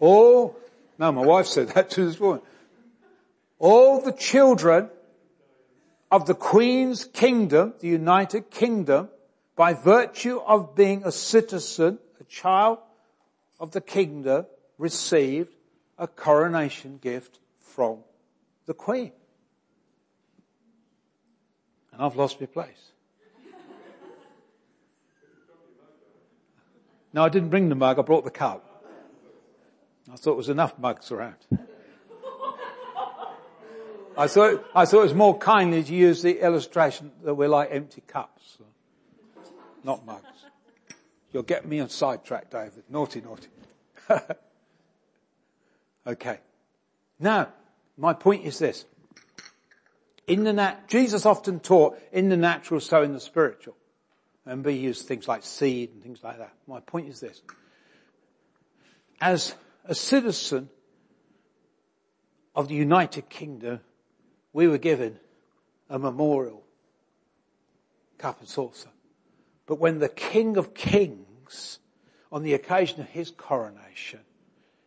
All, 0.00 0.56
no, 0.98 1.12
my 1.12 1.24
wife 1.24 1.46
said 1.46 1.68
that 1.68 1.90
to 1.90 2.04
this 2.04 2.20
woman. 2.20 2.42
All 3.58 4.00
the 4.00 4.12
children 4.12 4.90
of 6.10 6.26
the 6.26 6.34
Queen's 6.34 7.04
kingdom, 7.04 7.74
the 7.80 7.88
United 7.88 8.50
Kingdom, 8.50 9.08
by 9.56 9.72
virtue 9.72 10.40
of 10.46 10.74
being 10.74 11.04
a 11.04 11.12
citizen, 11.12 11.98
a 12.20 12.24
child 12.24 12.78
of 13.58 13.70
the 13.70 13.80
kingdom, 13.80 14.46
received 14.78 15.54
a 15.96 16.06
coronation 16.06 16.98
gift 16.98 17.38
from 17.74 17.98
the 18.66 18.74
Queen. 18.74 19.10
And 21.92 22.00
I've 22.00 22.14
lost 22.14 22.40
my 22.40 22.46
place. 22.46 22.92
No, 27.12 27.24
I 27.24 27.28
didn't 27.28 27.48
bring 27.48 27.68
the 27.68 27.74
mug, 27.74 27.98
I 27.98 28.02
brought 28.02 28.24
the 28.24 28.30
cup. 28.30 28.64
I 30.08 30.16
thought 30.16 30.24
there 30.24 30.34
was 30.34 30.48
enough 30.48 30.78
mugs 30.78 31.10
around. 31.10 31.36
I 34.16 34.28
thought, 34.28 34.64
I 34.72 34.84
thought 34.84 35.00
it 35.00 35.02
was 35.02 35.14
more 35.14 35.36
kindly 35.36 35.82
to 35.82 35.94
use 35.94 36.22
the 36.22 36.40
illustration 36.40 37.10
that 37.24 37.34
we're 37.34 37.48
like 37.48 37.70
empty 37.72 38.02
cups, 38.06 38.58
not 39.82 40.06
mugs. 40.06 40.26
You'll 41.32 41.42
get 41.42 41.66
me 41.66 41.80
on 41.80 41.88
sidetrack, 41.88 42.50
David. 42.50 42.84
Naughty, 42.88 43.20
naughty. 43.20 43.48
okay. 46.06 46.38
Now, 47.18 47.48
my 47.96 48.12
point 48.12 48.44
is 48.44 48.58
this. 48.58 48.84
In 50.26 50.44
the 50.44 50.52
nat- 50.52 50.88
Jesus 50.88 51.26
often 51.26 51.60
taught 51.60 51.98
in 52.12 52.28
the 52.28 52.36
natural, 52.36 52.80
so 52.80 53.02
in 53.02 53.12
the 53.12 53.20
spiritual. 53.20 53.76
Remember 54.44 54.70
he 54.70 54.78
used 54.78 55.06
things 55.06 55.28
like 55.28 55.42
seed 55.42 55.90
and 55.92 56.02
things 56.02 56.22
like 56.22 56.38
that. 56.38 56.52
My 56.66 56.80
point 56.80 57.08
is 57.08 57.20
this. 57.20 57.42
As 59.20 59.54
a 59.84 59.94
citizen 59.94 60.68
of 62.54 62.68
the 62.68 62.74
United 62.74 63.28
Kingdom, 63.28 63.80
we 64.52 64.68
were 64.68 64.78
given 64.78 65.18
a 65.88 65.98
memorial 65.98 66.64
cup 68.18 68.40
and 68.40 68.48
saucer. 68.48 68.90
But 69.66 69.78
when 69.78 69.98
the 69.98 70.08
King 70.08 70.56
of 70.56 70.74
Kings, 70.74 71.78
on 72.30 72.42
the 72.42 72.54
occasion 72.54 73.00
of 73.00 73.08
his 73.08 73.30
coronation, 73.30 74.20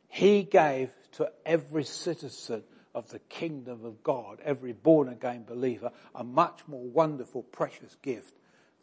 he 0.07 0.43
gave 0.43 0.91
to 1.13 1.31
every 1.45 1.83
citizen 1.83 2.63
of 2.98 3.10
the 3.10 3.20
kingdom 3.20 3.86
of 3.86 4.01
God, 4.01 4.39
every 4.44 4.74
born 4.74 5.08
again 5.08 5.44
believer, 5.44 5.92
a 6.16 6.24
much 6.24 6.62
more 6.68 6.84
wonderful, 6.84 7.44
precious 7.44 7.96
gift 8.01 8.34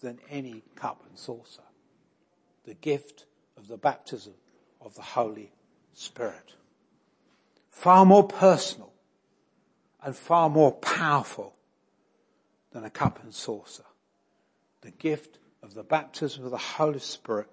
than 0.03 0.21
any 0.31 0.63
cup 0.77 1.03
and 1.09 1.19
saucer. 1.19 1.65
The 2.65 2.75
gift 2.75 3.27
of 3.57 3.67
the 3.67 3.77
baptism 3.77 4.35
of 4.81 4.95
the 4.95 5.03
Holy 5.03 5.51
Spirit. 5.95 6.55
Far 7.71 8.07
more 8.07 8.23
personal 8.23 8.93
and 10.01 10.15
far 10.15 10.49
more 10.49 10.71
powerful 10.71 11.57
than 12.71 12.85
a 12.85 12.91
cup 12.91 13.21
and 13.21 13.35
saucer. 13.35 13.83
The 14.83 14.93
gift 14.93 15.41
of 15.61 15.75
the 15.75 15.83
baptism 15.83 16.45
of 16.45 16.53
the 16.53 16.57
Holy 16.57 17.01
Spirit 17.01 17.49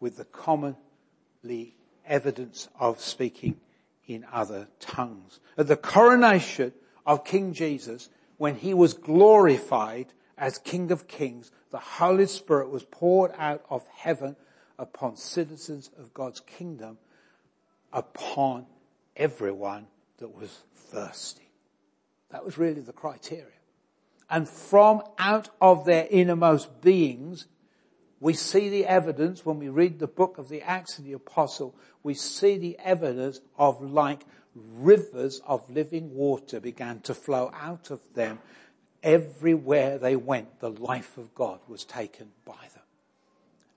with 0.00 0.16
the 0.16 0.24
commonly 0.24 1.74
evidence 2.06 2.70
of 2.80 3.00
speaking 3.02 3.60
in 4.06 4.24
other 4.32 4.68
tongues. 4.80 5.40
At 5.58 5.66
the 5.66 5.76
coronation 5.76 6.72
of 7.04 7.24
King 7.24 7.52
Jesus, 7.52 8.08
when 8.36 8.56
he 8.56 8.74
was 8.74 8.94
glorified 8.94 10.12
as 10.38 10.58
King 10.58 10.90
of 10.90 11.08
Kings, 11.08 11.50
the 11.70 11.78
Holy 11.78 12.26
Spirit 12.26 12.70
was 12.70 12.84
poured 12.84 13.32
out 13.38 13.64
of 13.70 13.86
heaven 13.88 14.36
upon 14.78 15.16
citizens 15.16 15.90
of 15.98 16.12
God's 16.12 16.40
kingdom 16.40 16.98
upon 17.92 18.66
everyone 19.16 19.86
that 20.18 20.28
was 20.28 20.62
thirsty. 20.74 21.50
That 22.30 22.44
was 22.44 22.58
really 22.58 22.80
the 22.80 22.92
criteria. 22.92 23.46
And 24.28 24.48
from 24.48 25.02
out 25.18 25.50
of 25.60 25.84
their 25.84 26.06
innermost 26.10 26.80
beings, 26.80 27.46
we 28.20 28.32
see 28.32 28.68
the 28.68 28.86
evidence 28.86 29.44
when 29.44 29.58
we 29.58 29.68
read 29.68 29.98
the 29.98 30.06
book 30.06 30.38
of 30.38 30.48
the 30.48 30.62
Acts 30.62 30.98
of 30.98 31.04
the 31.04 31.12
Apostle, 31.12 31.74
we 32.02 32.14
see 32.14 32.56
the 32.56 32.78
evidence 32.78 33.40
of 33.58 33.82
like 33.82 34.22
rivers 34.54 35.40
of 35.46 35.68
living 35.68 36.14
water 36.14 36.60
began 36.60 37.00
to 37.00 37.14
flow 37.14 37.50
out 37.54 37.90
of 37.90 38.00
them. 38.14 38.38
Everywhere 39.02 39.98
they 39.98 40.16
went, 40.16 40.60
the 40.60 40.70
life 40.70 41.18
of 41.18 41.34
God 41.34 41.60
was 41.68 41.84
taken 41.84 42.30
by 42.44 42.54
them. 42.74 42.82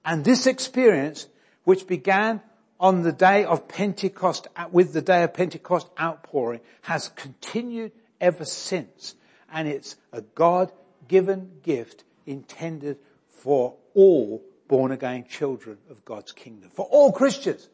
And 0.06 0.24
this 0.24 0.48
experience, 0.48 1.28
which 1.66 1.86
began 1.86 2.42
on 2.80 3.04
the 3.04 3.12
day 3.12 3.44
of 3.44 3.68
Pentecost, 3.68 4.48
with 4.72 4.94
the 4.94 5.02
day 5.02 5.24
of 5.24 5.34
Pentecost 5.34 5.90
outpouring, 6.00 6.62
has 6.84 7.10
continued 7.10 7.92
ever 8.22 8.46
since. 8.46 9.16
And 9.52 9.68
it's 9.68 9.98
a 10.14 10.22
God-given 10.22 11.60
gift 11.62 12.06
intended 12.26 12.98
for 13.40 13.76
all 13.94 14.44
born 14.68 14.92
again 14.92 15.26
children 15.28 15.78
of 15.90 16.06
God's 16.06 16.32
kingdom. 16.32 16.70
For 16.70 16.86
all 16.86 17.12
Christians. 17.12 17.68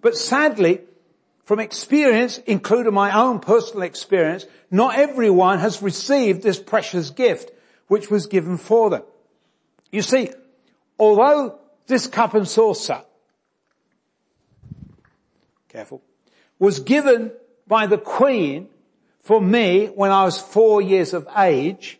But 0.00 0.16
sadly, 0.16 0.80
from 1.44 1.60
experience, 1.60 2.38
including 2.38 2.94
my 2.94 3.16
own 3.18 3.40
personal 3.40 3.82
experience, 3.82 4.46
not 4.70 4.96
everyone 4.96 5.58
has 5.58 5.82
received 5.82 6.42
this 6.42 6.58
precious 6.58 7.10
gift 7.10 7.50
which 7.88 8.10
was 8.10 8.26
given 8.26 8.56
for 8.58 8.90
them. 8.90 9.02
You 9.90 10.02
see, 10.02 10.30
although 10.98 11.58
this 11.86 12.06
cup 12.06 12.34
and 12.34 12.48
saucer 12.48 13.02
careful, 15.68 16.02
was 16.58 16.80
given 16.80 17.32
by 17.66 17.86
the 17.86 17.98
Queen 17.98 18.68
for 19.20 19.40
me 19.40 19.86
when 19.86 20.10
I 20.10 20.24
was 20.24 20.40
four 20.40 20.82
years 20.82 21.14
of 21.14 21.26
age. 21.36 21.98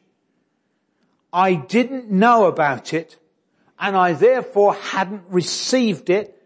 I 1.33 1.55
didn't 1.55 2.11
know 2.11 2.47
about 2.47 2.93
it 2.93 3.17
and 3.79 3.97
I 3.97 4.13
therefore 4.13 4.75
hadn't 4.75 5.25
received 5.29 6.11
it 6.11 6.41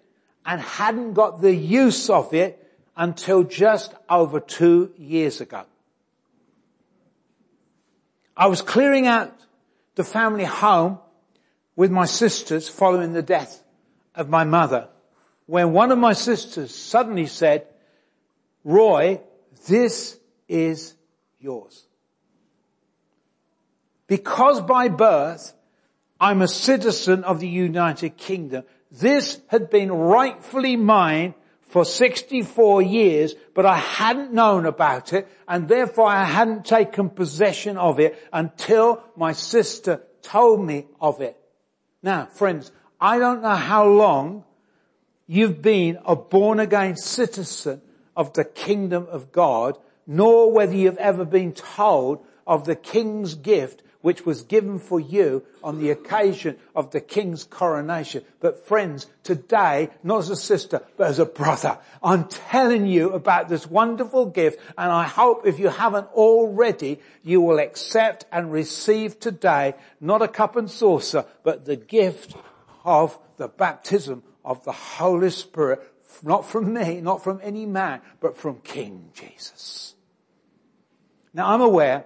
and 0.44 0.60
hadn't 0.60 1.14
got 1.14 1.40
the 1.40 1.54
use 1.54 2.08
of 2.08 2.32
it 2.32 2.62
until 2.96 3.42
just 3.42 3.94
over 4.08 4.40
two 4.40 4.92
years 4.96 5.40
ago. 5.40 5.64
I 8.36 8.46
was 8.46 8.62
clearing 8.62 9.06
out 9.06 9.34
the 9.96 10.04
family 10.04 10.44
home 10.44 10.98
with 11.74 11.90
my 11.90 12.04
sisters 12.06 12.68
following 12.68 13.12
the 13.12 13.22
death 13.22 13.62
of 14.14 14.28
my 14.28 14.44
mother 14.44 14.88
when 15.46 15.72
one 15.72 15.90
of 15.90 15.98
my 15.98 16.12
sisters 16.12 16.74
suddenly 16.74 17.26
said, 17.26 17.66
Roy, 18.64 19.20
this 19.66 20.18
is 20.48 20.94
yours. 21.38 21.85
Because 24.06 24.60
by 24.60 24.88
birth, 24.88 25.54
I'm 26.20 26.42
a 26.42 26.48
citizen 26.48 27.24
of 27.24 27.40
the 27.40 27.48
United 27.48 28.16
Kingdom. 28.16 28.64
This 28.90 29.40
had 29.48 29.68
been 29.68 29.90
rightfully 29.92 30.76
mine 30.76 31.34
for 31.60 31.84
64 31.84 32.82
years, 32.82 33.34
but 33.54 33.66
I 33.66 33.76
hadn't 33.76 34.32
known 34.32 34.64
about 34.64 35.12
it 35.12 35.28
and 35.48 35.68
therefore 35.68 36.06
I 36.06 36.24
hadn't 36.24 36.64
taken 36.64 37.10
possession 37.10 37.76
of 37.76 37.98
it 37.98 38.16
until 38.32 39.02
my 39.16 39.32
sister 39.32 40.02
told 40.22 40.64
me 40.64 40.86
of 41.00 41.20
it. 41.20 41.36
Now 42.02 42.26
friends, 42.26 42.70
I 43.00 43.18
don't 43.18 43.42
know 43.42 43.56
how 43.56 43.86
long 43.88 44.44
you've 45.26 45.60
been 45.60 45.98
a 46.06 46.14
born 46.14 46.60
again 46.60 46.96
citizen 46.96 47.82
of 48.16 48.32
the 48.32 48.44
kingdom 48.44 49.06
of 49.10 49.32
God, 49.32 49.76
nor 50.06 50.52
whether 50.52 50.74
you've 50.74 50.96
ever 50.96 51.24
been 51.24 51.52
told 51.52 52.24
of 52.46 52.64
the 52.64 52.76
king's 52.76 53.34
gift 53.34 53.82
which 54.06 54.24
was 54.24 54.44
given 54.44 54.78
for 54.78 55.00
you 55.00 55.44
on 55.64 55.80
the 55.80 55.90
occasion 55.90 56.56
of 56.76 56.92
the 56.92 57.00
king's 57.00 57.42
coronation. 57.42 58.22
But 58.38 58.64
friends, 58.64 59.08
today, 59.24 59.90
not 60.04 60.18
as 60.18 60.30
a 60.30 60.36
sister, 60.36 60.80
but 60.96 61.08
as 61.08 61.18
a 61.18 61.24
brother, 61.24 61.76
I'm 62.04 62.28
telling 62.28 62.86
you 62.86 63.10
about 63.10 63.48
this 63.48 63.66
wonderful 63.66 64.26
gift 64.26 64.60
and 64.78 64.92
I 64.92 65.02
hope 65.02 65.44
if 65.44 65.58
you 65.58 65.70
haven't 65.70 66.06
already, 66.12 67.00
you 67.24 67.40
will 67.40 67.58
accept 67.58 68.26
and 68.30 68.52
receive 68.52 69.18
today, 69.18 69.74
not 70.00 70.22
a 70.22 70.28
cup 70.28 70.54
and 70.54 70.70
saucer, 70.70 71.24
but 71.42 71.64
the 71.64 71.74
gift 71.74 72.36
of 72.84 73.18
the 73.38 73.48
baptism 73.48 74.22
of 74.44 74.62
the 74.62 74.70
Holy 74.70 75.30
Spirit, 75.30 75.82
not 76.22 76.46
from 76.46 76.72
me, 76.72 77.00
not 77.00 77.24
from 77.24 77.40
any 77.42 77.66
man, 77.66 78.02
but 78.20 78.38
from 78.38 78.60
King 78.60 79.10
Jesus. 79.14 79.96
Now 81.34 81.48
I'm 81.48 81.60
aware 81.60 82.04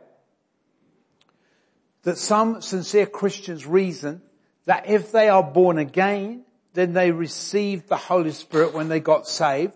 that 2.03 2.19
some 2.19 2.63
sincere 2.63 3.07
Christians 3.07 3.67
reason 3.67 4.23
that 4.67 4.89
if 4.89 5.13
they 5.13 5.29
are 5.29 5.43
born 5.43 5.79
again, 5.79 6.45
then 6.75 6.93
they 6.93 7.11
received 7.11 7.89
the 7.89 7.97
Holy 7.97 8.33
Spirit 8.33 8.73
when 8.73 8.89
they 8.89 9.01
got 9.01 9.27
saved, 9.27 9.75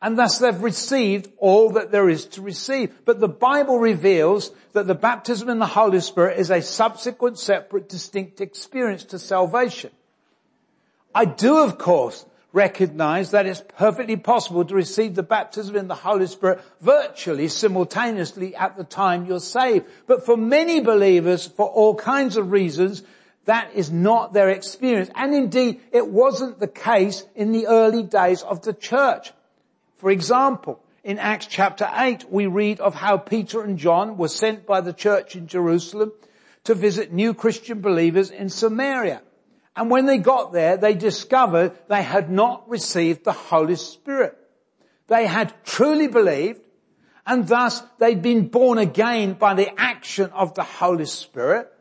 and 0.00 0.18
thus 0.18 0.38
they've 0.38 0.62
received 0.62 1.30
all 1.38 1.70
that 1.70 1.92
there 1.92 2.08
is 2.08 2.26
to 2.26 2.42
receive. 2.42 3.04
But 3.04 3.20
the 3.20 3.28
Bible 3.28 3.78
reveals 3.78 4.50
that 4.72 4.86
the 4.86 4.94
baptism 4.94 5.48
in 5.48 5.58
the 5.58 5.66
Holy 5.66 6.00
Spirit 6.00 6.38
is 6.38 6.50
a 6.50 6.62
subsequent, 6.62 7.38
separate, 7.38 7.88
distinct 7.88 8.40
experience 8.40 9.04
to 9.04 9.18
salvation. 9.18 9.90
I 11.14 11.26
do, 11.26 11.58
of 11.58 11.78
course, 11.78 12.24
recognize 12.52 13.30
that 13.30 13.46
it's 13.46 13.62
perfectly 13.76 14.16
possible 14.16 14.64
to 14.64 14.74
receive 14.74 15.14
the 15.14 15.22
baptism 15.22 15.76
in 15.76 15.88
the 15.88 15.94
Holy 15.94 16.26
Spirit 16.26 16.60
virtually 16.80 17.48
simultaneously 17.48 18.54
at 18.54 18.76
the 18.76 18.84
time 18.84 19.26
you're 19.26 19.40
saved. 19.40 19.86
But 20.06 20.26
for 20.26 20.36
many 20.36 20.80
believers, 20.80 21.46
for 21.46 21.66
all 21.66 21.94
kinds 21.94 22.36
of 22.36 22.50
reasons, 22.50 23.02
that 23.46 23.70
is 23.74 23.90
not 23.90 24.32
their 24.32 24.50
experience. 24.50 25.10
And 25.14 25.34
indeed, 25.34 25.80
it 25.92 26.06
wasn't 26.06 26.60
the 26.60 26.68
case 26.68 27.24
in 27.34 27.52
the 27.52 27.66
early 27.66 28.02
days 28.02 28.42
of 28.42 28.62
the 28.62 28.72
church. 28.72 29.32
For 29.96 30.10
example, 30.10 30.80
in 31.02 31.18
Acts 31.18 31.46
chapter 31.46 31.90
8, 31.92 32.30
we 32.30 32.46
read 32.46 32.80
of 32.80 32.94
how 32.94 33.16
Peter 33.16 33.62
and 33.62 33.78
John 33.78 34.16
were 34.16 34.28
sent 34.28 34.66
by 34.66 34.80
the 34.80 34.92
church 34.92 35.34
in 35.34 35.48
Jerusalem 35.48 36.12
to 36.64 36.74
visit 36.74 37.12
new 37.12 37.34
Christian 37.34 37.80
believers 37.80 38.30
in 38.30 38.48
Samaria. 38.48 39.22
And 39.74 39.90
when 39.90 40.06
they 40.06 40.18
got 40.18 40.52
there, 40.52 40.76
they 40.76 40.94
discovered 40.94 41.72
they 41.88 42.02
had 42.02 42.30
not 42.30 42.68
received 42.68 43.24
the 43.24 43.32
Holy 43.32 43.76
Spirit. 43.76 44.36
They 45.08 45.26
had 45.26 45.52
truly 45.64 46.08
believed 46.08 46.60
and 47.26 47.46
thus 47.46 47.82
they'd 47.98 48.22
been 48.22 48.48
born 48.48 48.78
again 48.78 49.34
by 49.34 49.54
the 49.54 49.68
action 49.80 50.30
of 50.30 50.54
the 50.54 50.62
Holy 50.62 51.06
Spirit. 51.06 51.72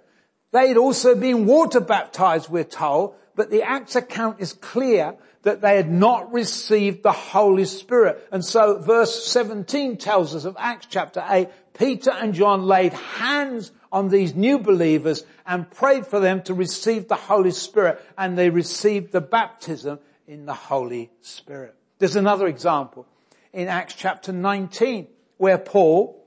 They'd 0.51 0.77
also 0.77 1.15
been 1.15 1.45
water 1.45 1.79
baptized, 1.79 2.49
we're 2.49 2.63
told, 2.63 3.15
but 3.35 3.49
the 3.49 3.63
Acts 3.63 3.95
account 3.95 4.39
is 4.39 4.53
clear 4.53 5.15
that 5.43 5.61
they 5.61 5.75
had 5.77 5.89
not 5.89 6.31
received 6.31 7.01
the 7.01 7.11
Holy 7.11 7.65
Spirit. 7.65 8.27
And 8.31 8.45
so 8.45 8.79
verse 8.79 9.25
17 9.25 9.97
tells 9.97 10.35
us 10.35 10.45
of 10.45 10.55
Acts 10.59 10.87
chapter 10.89 11.25
8, 11.27 11.49
Peter 11.73 12.11
and 12.11 12.33
John 12.33 12.67
laid 12.67 12.93
hands 12.93 13.71
on 13.91 14.09
these 14.09 14.35
new 14.35 14.59
believers 14.59 15.23
and 15.45 15.69
prayed 15.69 16.07
for 16.07 16.19
them 16.19 16.41
to 16.43 16.53
receive 16.53 17.07
the 17.07 17.15
Holy 17.15 17.51
Spirit 17.51 18.03
and 18.17 18.37
they 18.37 18.49
received 18.49 19.11
the 19.11 19.21
baptism 19.21 19.99
in 20.27 20.45
the 20.45 20.53
Holy 20.53 21.11
Spirit. 21.21 21.75
There's 21.99 22.15
another 22.15 22.47
example 22.47 23.05
in 23.53 23.67
Acts 23.67 23.95
chapter 23.95 24.31
19 24.31 25.07
where 25.37 25.57
Paul, 25.57 26.25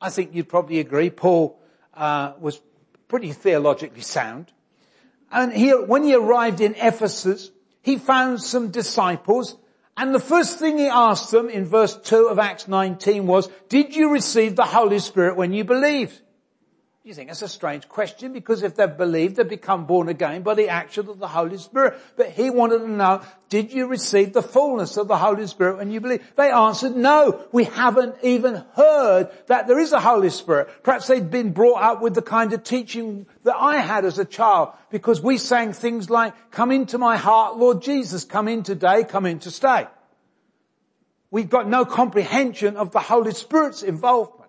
I 0.00 0.10
think 0.10 0.34
you'd 0.34 0.48
probably 0.48 0.78
agree, 0.78 1.10
Paul 1.10 1.58
uh, 1.94 2.32
was 2.38 2.60
pretty 3.08 3.32
theologically 3.32 4.02
sound. 4.02 4.52
And 5.30 5.52
he, 5.52 5.70
when 5.70 6.04
he 6.04 6.14
arrived 6.14 6.60
in 6.60 6.74
Ephesus, 6.76 7.50
he 7.82 7.96
found 7.96 8.40
some 8.42 8.70
disciples 8.70 9.56
and 9.96 10.14
the 10.14 10.20
first 10.20 10.58
thing 10.58 10.78
he 10.78 10.86
asked 10.86 11.30
them 11.30 11.48
in 11.48 11.66
verse 11.66 11.96
2 11.96 12.28
of 12.28 12.38
Acts 12.38 12.66
19 12.66 13.26
was, 13.26 13.48
did 13.68 13.94
you 13.94 14.10
receive 14.10 14.56
the 14.56 14.64
Holy 14.64 14.98
Spirit 14.98 15.36
when 15.36 15.52
you 15.52 15.64
believed? 15.64 16.20
You 17.04 17.14
think 17.14 17.30
that's 17.30 17.42
a 17.42 17.48
strange 17.48 17.88
question 17.88 18.32
because 18.32 18.62
if 18.62 18.76
they've 18.76 18.96
believed, 18.96 19.34
they've 19.34 19.48
become 19.48 19.86
born 19.86 20.08
again 20.08 20.42
by 20.42 20.54
the 20.54 20.68
action 20.68 21.08
of 21.08 21.18
the 21.18 21.26
Holy 21.26 21.58
Spirit. 21.58 21.98
But 22.16 22.30
he 22.30 22.48
wanted 22.48 22.78
to 22.78 22.88
know, 22.88 23.22
did 23.48 23.72
you 23.72 23.88
receive 23.88 24.32
the 24.32 24.40
fullness 24.40 24.96
of 24.96 25.08
the 25.08 25.16
Holy 25.16 25.48
Spirit 25.48 25.78
when 25.78 25.90
you 25.90 26.00
believe? 26.00 26.22
They 26.36 26.52
answered, 26.52 26.94
no, 26.94 27.44
we 27.50 27.64
haven't 27.64 28.14
even 28.22 28.64
heard 28.76 29.30
that 29.48 29.66
there 29.66 29.80
is 29.80 29.92
a 29.92 29.98
Holy 29.98 30.30
Spirit. 30.30 30.68
Perhaps 30.84 31.08
they'd 31.08 31.28
been 31.28 31.50
brought 31.50 31.82
up 31.82 32.02
with 32.02 32.14
the 32.14 32.22
kind 32.22 32.52
of 32.52 32.62
teaching 32.62 33.26
that 33.42 33.56
I 33.56 33.78
had 33.78 34.04
as 34.04 34.20
a 34.20 34.24
child 34.24 34.72
because 34.90 35.20
we 35.20 35.38
sang 35.38 35.72
things 35.72 36.08
like, 36.08 36.52
come 36.52 36.70
into 36.70 36.98
my 36.98 37.16
heart, 37.16 37.56
Lord 37.56 37.82
Jesus, 37.82 38.22
come 38.22 38.46
in 38.46 38.62
today, 38.62 39.02
come 39.02 39.26
in 39.26 39.40
to 39.40 39.50
stay. 39.50 39.88
We've 41.32 41.50
got 41.50 41.66
no 41.66 41.84
comprehension 41.84 42.76
of 42.76 42.92
the 42.92 43.00
Holy 43.00 43.32
Spirit's 43.32 43.82
involvement. 43.82 44.41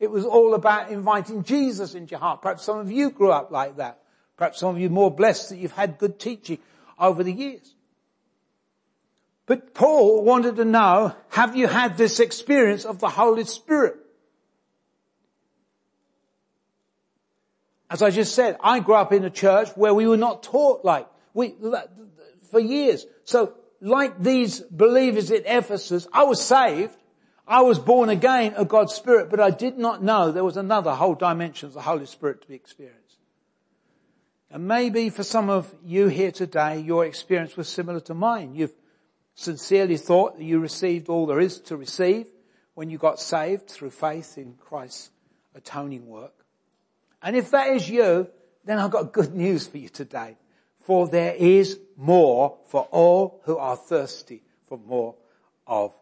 It 0.00 0.10
was 0.10 0.24
all 0.24 0.54
about 0.54 0.90
inviting 0.90 1.42
Jesus 1.42 1.94
into 1.94 2.12
your 2.12 2.20
heart. 2.20 2.42
Perhaps 2.42 2.64
some 2.64 2.78
of 2.78 2.90
you 2.90 3.10
grew 3.10 3.32
up 3.32 3.50
like 3.50 3.76
that. 3.76 4.00
Perhaps 4.36 4.60
some 4.60 4.74
of 4.74 4.80
you 4.80 4.88
more 4.90 5.10
blessed 5.10 5.48
that 5.48 5.56
you've 5.56 5.72
had 5.72 5.98
good 5.98 6.20
teaching 6.20 6.58
over 6.98 7.24
the 7.24 7.32
years. 7.32 7.74
But 9.46 9.74
Paul 9.74 10.22
wanted 10.24 10.56
to 10.56 10.64
know, 10.64 11.16
have 11.30 11.56
you 11.56 11.66
had 11.66 11.96
this 11.96 12.20
experience 12.20 12.84
of 12.84 13.00
the 13.00 13.08
Holy 13.08 13.44
Spirit? 13.44 13.96
As 17.90 18.02
I 18.02 18.10
just 18.10 18.34
said, 18.34 18.58
I 18.62 18.80
grew 18.80 18.94
up 18.94 19.12
in 19.12 19.24
a 19.24 19.30
church 19.30 19.70
where 19.74 19.94
we 19.94 20.06
were 20.06 20.18
not 20.18 20.42
taught 20.42 20.84
like, 20.84 21.08
we, 21.32 21.54
for 22.50 22.60
years. 22.60 23.06
So 23.24 23.54
like 23.80 24.22
these 24.22 24.60
believers 24.60 25.30
at 25.30 25.44
Ephesus, 25.46 26.06
I 26.12 26.24
was 26.24 26.40
saved, 26.40 26.94
I 27.48 27.62
was 27.62 27.78
born 27.78 28.10
again 28.10 28.54
of 28.54 28.68
God's 28.68 28.92
Spirit, 28.92 29.30
but 29.30 29.40
I 29.40 29.50
did 29.50 29.78
not 29.78 30.02
know 30.02 30.30
there 30.30 30.44
was 30.44 30.58
another 30.58 30.94
whole 30.94 31.14
dimension 31.14 31.66
of 31.66 31.72
the 31.72 31.80
Holy 31.80 32.04
Spirit 32.04 32.42
to 32.42 32.48
be 32.48 32.54
experienced. 32.54 33.16
And 34.50 34.68
maybe 34.68 35.08
for 35.08 35.22
some 35.22 35.48
of 35.48 35.74
you 35.82 36.08
here 36.08 36.30
today, 36.30 36.80
your 36.80 37.06
experience 37.06 37.56
was 37.56 37.66
similar 37.68 38.00
to 38.00 38.14
mine. 38.14 38.54
You've 38.54 38.74
sincerely 39.34 39.96
thought 39.96 40.36
that 40.36 40.44
you 40.44 40.58
received 40.58 41.08
all 41.08 41.26
there 41.26 41.40
is 41.40 41.58
to 41.60 41.76
receive 41.76 42.26
when 42.74 42.90
you 42.90 42.98
got 42.98 43.18
saved 43.18 43.68
through 43.68 43.90
faith 43.90 44.36
in 44.36 44.54
Christ's 44.54 45.10
atoning 45.54 46.06
work. 46.06 46.34
And 47.22 47.34
if 47.34 47.50
that 47.52 47.68
is 47.68 47.88
you, 47.88 48.28
then 48.64 48.78
I've 48.78 48.90
got 48.90 49.12
good 49.12 49.34
news 49.34 49.66
for 49.66 49.78
you 49.78 49.88
today. 49.88 50.36
For 50.80 51.08
there 51.08 51.34
is 51.34 51.78
more 51.96 52.58
for 52.66 52.82
all 52.90 53.40
who 53.44 53.56
are 53.56 53.76
thirsty 53.76 54.42
for 54.66 54.76
more 54.78 55.14
of 55.66 55.94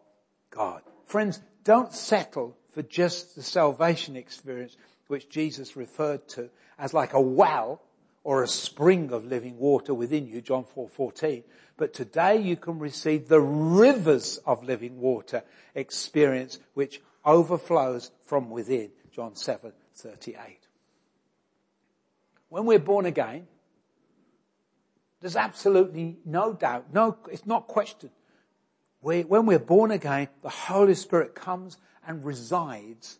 God. 0.49 0.81
Friends, 1.07 1.41
don't 1.63 1.93
settle 1.93 2.57
for 2.71 2.83
just 2.83 3.35
the 3.35 3.41
salvation 3.41 4.17
experience 4.17 4.75
which 5.07 5.29
Jesus 5.29 5.77
referred 5.77 6.27
to 6.29 6.49
as 6.77 6.93
like 6.93 7.13
a 7.13 7.21
well 7.21 7.81
or 8.25 8.43
a 8.43 8.47
spring 8.47 9.13
of 9.13 9.25
living 9.25 9.57
water 9.57 9.93
within 9.93 10.27
you, 10.27 10.41
John 10.41 10.65
4, 10.65 10.89
But 11.77 11.93
today 11.93 12.41
you 12.41 12.57
can 12.57 12.77
receive 12.77 13.29
the 13.29 13.39
rivers 13.39 14.37
of 14.45 14.65
living 14.65 14.99
water 14.99 15.43
experience 15.73 16.59
which 16.73 17.01
overflows 17.23 18.11
from 18.23 18.49
within, 18.49 18.91
John 19.13 19.35
7:38. 19.35 20.67
When 22.49 22.65
we're 22.65 22.79
born 22.79 23.05
again, 23.05 23.47
there's 25.21 25.37
absolutely 25.37 26.19
no 26.25 26.51
doubt, 26.51 26.93
no, 26.93 27.17
it's 27.31 27.45
not 27.45 27.67
questioned 27.67 28.11
we, 29.01 29.23
when 29.23 29.45
we're 29.45 29.59
born 29.59 29.91
again, 29.91 30.29
the 30.41 30.49
Holy 30.49 30.95
Spirit 30.95 31.35
comes 31.35 31.77
and 32.05 32.23
resides 32.25 33.19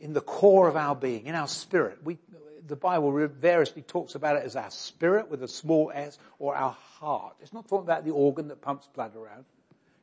in 0.00 0.12
the 0.12 0.20
core 0.20 0.68
of 0.68 0.76
our 0.76 0.94
being, 0.94 1.26
in 1.26 1.34
our 1.34 1.48
spirit. 1.48 1.98
We, 2.04 2.18
the 2.66 2.76
Bible 2.76 3.28
variously 3.28 3.82
talks 3.82 4.14
about 4.14 4.36
it 4.36 4.44
as 4.44 4.56
our 4.56 4.70
spirit 4.70 5.30
with 5.30 5.42
a 5.42 5.48
small 5.48 5.92
s 5.94 6.18
or 6.38 6.56
our 6.56 6.76
heart. 6.98 7.36
It's 7.40 7.52
not 7.52 7.68
talking 7.68 7.84
about 7.84 8.04
the 8.04 8.10
organ 8.10 8.48
that 8.48 8.60
pumps 8.60 8.88
blood 8.92 9.14
around. 9.16 9.44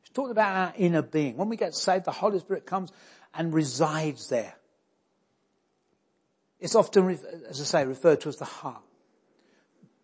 It's 0.02 0.10
talking 0.10 0.30
about 0.30 0.56
our 0.56 0.74
inner 0.76 1.02
being. 1.02 1.36
When 1.36 1.48
we 1.48 1.56
get 1.56 1.74
saved, 1.74 2.04
the 2.04 2.12
Holy 2.12 2.38
Spirit 2.38 2.66
comes 2.66 2.90
and 3.34 3.52
resides 3.52 4.28
there. 4.28 4.54
It's 6.58 6.74
often, 6.74 7.18
as 7.48 7.60
I 7.60 7.64
say, 7.64 7.84
referred 7.84 8.20
to 8.22 8.28
as 8.28 8.36
the 8.36 8.44
heart. 8.44 8.82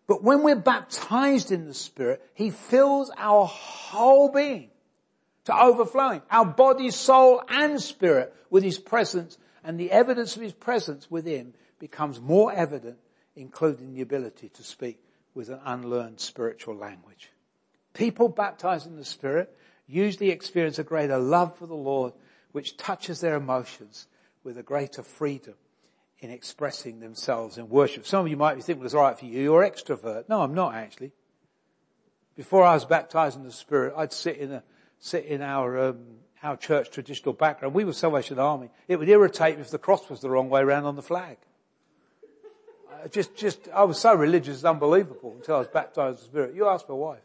But 0.07 0.23
when 0.23 0.43
we're 0.43 0.55
baptized 0.55 1.51
in 1.51 1.65
the 1.65 1.73
Spirit, 1.73 2.21
He 2.33 2.49
fills 2.49 3.11
our 3.17 3.45
whole 3.45 4.31
being 4.31 4.69
to 5.45 5.57
overflowing. 5.57 6.21
Our 6.29 6.45
body, 6.45 6.91
soul 6.91 7.41
and 7.47 7.81
spirit 7.81 8.33
with 8.49 8.63
His 8.63 8.79
presence 8.79 9.37
and 9.63 9.79
the 9.79 9.91
evidence 9.91 10.35
of 10.35 10.41
His 10.41 10.53
presence 10.53 11.09
within 11.09 11.53
becomes 11.79 12.19
more 12.19 12.51
evident, 12.51 12.97
including 13.35 13.93
the 13.93 14.01
ability 14.01 14.49
to 14.49 14.63
speak 14.63 14.99
with 15.33 15.49
an 15.49 15.59
unlearned 15.65 16.19
spiritual 16.19 16.75
language. 16.75 17.31
People 17.93 18.29
baptized 18.29 18.87
in 18.87 18.95
the 18.95 19.05
Spirit 19.05 19.55
usually 19.87 20.29
experience 20.29 20.79
a 20.79 20.83
greater 20.83 21.17
love 21.17 21.57
for 21.57 21.65
the 21.65 21.75
Lord 21.75 22.13
which 22.51 22.77
touches 22.77 23.21
their 23.21 23.35
emotions 23.35 24.07
with 24.43 24.57
a 24.57 24.63
greater 24.63 25.03
freedom 25.03 25.55
in 26.19 26.31
expressing 26.31 26.99
themselves 26.99 27.57
in 27.57 27.69
worship. 27.69 28.05
Some 28.05 28.25
of 28.25 28.27
you 28.27 28.37
might 28.37 28.55
be 28.55 28.61
thinking, 28.61 28.79
well, 28.79 28.85
it's 28.85 28.95
alright 28.95 29.17
for 29.17 29.25
you, 29.25 29.41
you're 29.41 29.63
extrovert. 29.63 30.27
No, 30.27 30.41
I'm 30.41 30.53
not 30.53 30.75
actually. 30.75 31.11
Before 32.35 32.63
I 32.63 32.73
was 32.73 32.85
baptized 32.85 33.37
in 33.37 33.43
the 33.43 33.51
Spirit, 33.51 33.93
I'd 33.97 34.13
sit 34.13 34.37
in 34.37 34.51
a, 34.51 34.63
sit 34.99 35.25
in 35.25 35.41
our, 35.41 35.89
um, 35.89 36.05
our 36.43 36.57
church 36.57 36.91
traditional 36.91 37.33
background. 37.33 37.73
We 37.73 37.85
were 37.85 37.93
Salvation 37.93 38.39
Army. 38.39 38.69
It 38.87 38.99
would 38.99 39.09
irritate 39.09 39.55
me 39.55 39.61
if 39.61 39.71
the 39.71 39.77
cross 39.77 40.09
was 40.09 40.21
the 40.21 40.29
wrong 40.29 40.49
way 40.49 40.61
around 40.61 40.85
on 40.85 40.95
the 40.95 41.01
flag. 41.01 41.37
Uh, 42.91 43.07
just, 43.07 43.35
just, 43.35 43.69
I 43.73 43.83
was 43.83 43.99
so 43.99 44.13
religious, 44.13 44.57
it's 44.57 44.65
unbelievable 44.65 45.33
until 45.37 45.55
I 45.55 45.59
was 45.59 45.67
baptized 45.67 46.19
in 46.19 46.23
the 46.23 46.27
Spirit. 46.27 46.55
You 46.55 46.67
ask 46.67 46.87
my 46.87 46.95
wife. 46.95 47.21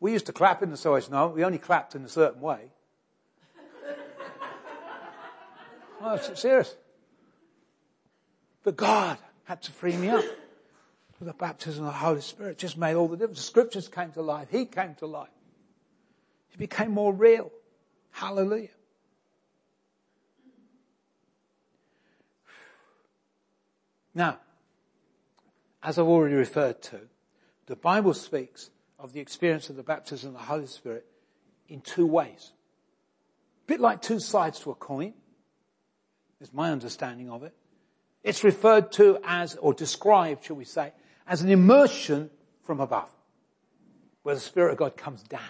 We 0.00 0.12
used 0.12 0.26
to 0.26 0.32
clap 0.32 0.62
in 0.62 0.70
the 0.70 0.76
Salvation 0.76 1.14
Army. 1.14 1.34
We 1.34 1.44
only 1.44 1.58
clapped 1.58 1.94
in 1.94 2.04
a 2.04 2.08
certain 2.08 2.40
way. 2.40 2.70
no, 6.00 6.14
it's 6.14 6.40
serious. 6.40 6.74
But 8.62 8.76
God 8.76 9.18
had 9.44 9.62
to 9.62 9.72
free 9.72 9.96
me 9.96 10.10
up. 10.10 10.24
With 11.18 11.26
the 11.26 11.34
baptism 11.34 11.84
of 11.84 11.92
the 11.92 11.98
Holy 11.98 12.20
Spirit 12.20 12.58
just 12.58 12.78
made 12.78 12.94
all 12.94 13.08
the 13.08 13.16
difference. 13.16 13.40
The 13.40 13.44
scriptures 13.44 13.88
came 13.88 14.12
to 14.12 14.22
life. 14.22 14.48
He 14.52 14.66
came 14.66 14.94
to 14.96 15.06
life. 15.06 15.30
He 16.48 16.56
became 16.56 16.90
more 16.90 17.12
real. 17.12 17.50
Hallelujah. 18.10 18.68
Now, 24.14 24.38
as 25.82 25.98
I've 25.98 26.06
already 26.06 26.34
referred 26.34 26.82
to, 26.82 27.00
the 27.66 27.76
Bible 27.76 28.14
speaks 28.14 28.70
of 28.98 29.12
the 29.12 29.20
experience 29.20 29.70
of 29.70 29.76
the 29.76 29.82
baptism 29.82 30.30
of 30.30 30.34
the 30.34 30.46
Holy 30.46 30.66
Spirit 30.66 31.06
in 31.68 31.80
two 31.80 32.06
ways. 32.06 32.52
A 33.64 33.66
bit 33.68 33.80
like 33.80 34.02
two 34.02 34.18
sides 34.18 34.58
to 34.60 34.70
a 34.70 34.74
coin, 34.74 35.14
is 36.40 36.52
my 36.52 36.70
understanding 36.70 37.30
of 37.30 37.42
it. 37.42 37.54
It's 38.22 38.42
referred 38.42 38.90
to 38.92 39.18
as, 39.24 39.54
or 39.56 39.72
described, 39.72 40.44
shall 40.44 40.56
we 40.56 40.64
say, 40.64 40.92
as 41.26 41.42
an 41.42 41.50
immersion 41.50 42.30
from 42.62 42.80
above, 42.80 43.10
where 44.22 44.34
the 44.34 44.40
Spirit 44.40 44.72
of 44.72 44.78
God 44.78 44.96
comes 44.96 45.22
down. 45.22 45.40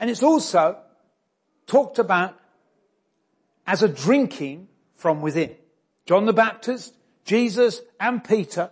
And 0.00 0.08
it's 0.08 0.22
also 0.22 0.78
talked 1.66 1.98
about 1.98 2.36
as 3.66 3.82
a 3.82 3.88
drinking 3.88 4.66
from 4.96 5.20
within. 5.20 5.54
John 6.06 6.24
the 6.24 6.32
Baptist, 6.32 6.94
Jesus, 7.24 7.82
and 8.00 8.24
Peter, 8.24 8.70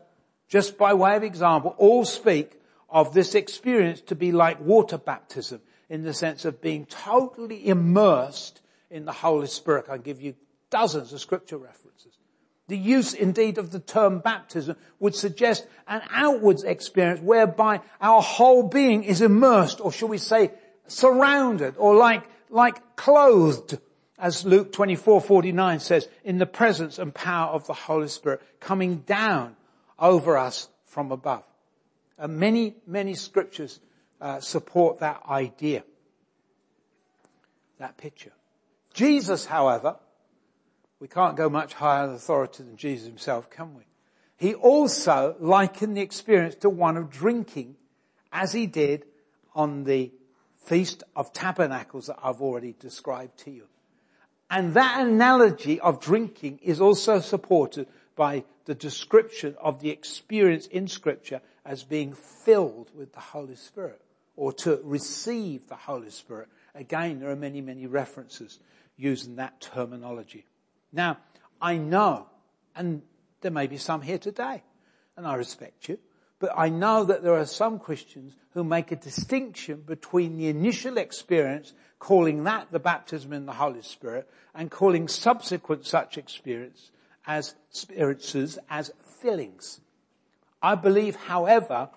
just 0.48 0.78
by 0.78 0.94
way 0.94 1.14
of 1.14 1.22
example, 1.22 1.74
all 1.76 2.06
speak 2.06 2.58
of 2.88 3.12
this 3.12 3.34
experience 3.34 4.00
to 4.00 4.16
be 4.16 4.32
like 4.32 4.58
water 4.60 4.96
baptism 4.96 5.60
in 5.90 6.02
the 6.02 6.14
sense 6.14 6.46
of 6.46 6.62
being 6.62 6.86
totally 6.86 7.68
immersed 7.68 8.62
in 8.90 9.04
the 9.04 9.12
Holy 9.12 9.46
Spirit. 9.46 9.86
I 9.90 9.98
give 9.98 10.22
you 10.22 10.34
dozens 10.70 11.12
of 11.12 11.20
scripture 11.20 11.58
references. 11.58 12.14
The 12.68 12.78
use 12.78 13.14
indeed 13.14 13.58
of 13.58 13.70
the 13.70 13.80
term 13.80 14.18
baptism 14.20 14.76
would 14.98 15.14
suggest 15.14 15.66
an 15.86 16.02
outwards 16.10 16.64
experience 16.64 17.20
whereby 17.20 17.80
our 18.00 18.20
whole 18.20 18.62
being 18.62 19.04
is 19.04 19.20
immersed, 19.20 19.80
or 19.80 19.92
shall 19.92 20.08
we 20.08 20.18
say 20.18 20.52
surrounded, 20.90 21.74
or 21.78 21.94
like, 21.94 22.24
like 22.50 22.96
clothed, 22.96 23.78
as 24.18 24.44
Luke 24.44 24.72
24, 24.72 25.20
49 25.20 25.80
says, 25.80 26.08
in 26.24 26.38
the 26.38 26.46
presence 26.46 26.98
and 26.98 27.14
power 27.14 27.50
of 27.50 27.66
the 27.66 27.74
Holy 27.74 28.08
Spirit 28.08 28.42
coming 28.60 28.98
down 28.98 29.56
over 29.98 30.36
us 30.36 30.68
from 30.84 31.12
above. 31.12 31.44
And 32.18 32.38
many, 32.38 32.74
many 32.86 33.14
scriptures 33.14 33.78
uh, 34.20 34.40
support 34.40 35.00
that 35.00 35.22
idea, 35.28 35.84
that 37.78 37.96
picture. 37.96 38.32
Jesus, 38.92 39.46
however, 39.46 39.96
we 40.98 41.06
can't 41.06 41.36
go 41.36 41.48
much 41.48 41.74
higher 41.74 42.04
in 42.08 42.10
authority 42.10 42.64
than 42.64 42.76
Jesus 42.76 43.06
himself, 43.06 43.48
can 43.48 43.74
we? 43.74 43.84
He 44.36 44.54
also 44.54 45.36
likened 45.38 45.96
the 45.96 46.00
experience 46.00 46.56
to 46.56 46.70
one 46.70 46.96
of 46.96 47.10
drinking 47.10 47.76
as 48.32 48.52
he 48.52 48.66
did 48.66 49.04
on 49.54 49.84
the 49.84 50.12
Feast 50.68 51.02
of 51.16 51.32
Tabernacles 51.32 52.08
that 52.08 52.18
I've 52.22 52.42
already 52.42 52.74
described 52.78 53.38
to 53.38 53.50
you. 53.50 53.64
And 54.50 54.74
that 54.74 55.06
analogy 55.06 55.80
of 55.80 55.98
drinking 55.98 56.60
is 56.62 56.78
also 56.78 57.20
supported 57.20 57.86
by 58.16 58.44
the 58.66 58.74
description 58.74 59.56
of 59.62 59.80
the 59.80 59.88
experience 59.88 60.66
in 60.66 60.86
scripture 60.86 61.40
as 61.64 61.84
being 61.84 62.12
filled 62.12 62.90
with 62.94 63.14
the 63.14 63.20
Holy 63.20 63.54
Spirit 63.54 64.02
or 64.36 64.52
to 64.52 64.78
receive 64.84 65.66
the 65.68 65.74
Holy 65.74 66.10
Spirit. 66.10 66.48
Again, 66.74 67.20
there 67.20 67.30
are 67.30 67.36
many, 67.36 67.62
many 67.62 67.86
references 67.86 68.58
using 68.98 69.36
that 69.36 69.62
terminology. 69.62 70.44
Now, 70.92 71.16
I 71.62 71.78
know, 71.78 72.26
and 72.76 73.00
there 73.40 73.50
may 73.50 73.68
be 73.68 73.78
some 73.78 74.02
here 74.02 74.18
today, 74.18 74.62
and 75.16 75.26
I 75.26 75.34
respect 75.36 75.88
you, 75.88 75.98
but 76.38 76.52
I 76.56 76.68
know 76.68 77.04
that 77.04 77.22
there 77.22 77.34
are 77.34 77.46
some 77.46 77.78
Christians 77.78 78.34
who 78.54 78.62
make 78.62 78.92
a 78.92 78.96
distinction 78.96 79.82
between 79.86 80.36
the 80.36 80.48
initial 80.48 80.96
experience, 80.96 81.72
calling 81.98 82.44
that 82.44 82.70
the 82.70 82.78
baptism 82.78 83.32
in 83.32 83.46
the 83.46 83.52
Holy 83.52 83.82
Spirit, 83.82 84.28
and 84.54 84.70
calling 84.70 85.08
subsequent 85.08 85.86
such 85.86 86.16
experience 86.16 86.90
as 87.26 87.54
experiences 87.70 88.58
as 88.70 88.92
fillings. 89.20 89.80
I 90.62 90.74
believe, 90.74 91.16
however, 91.16 91.90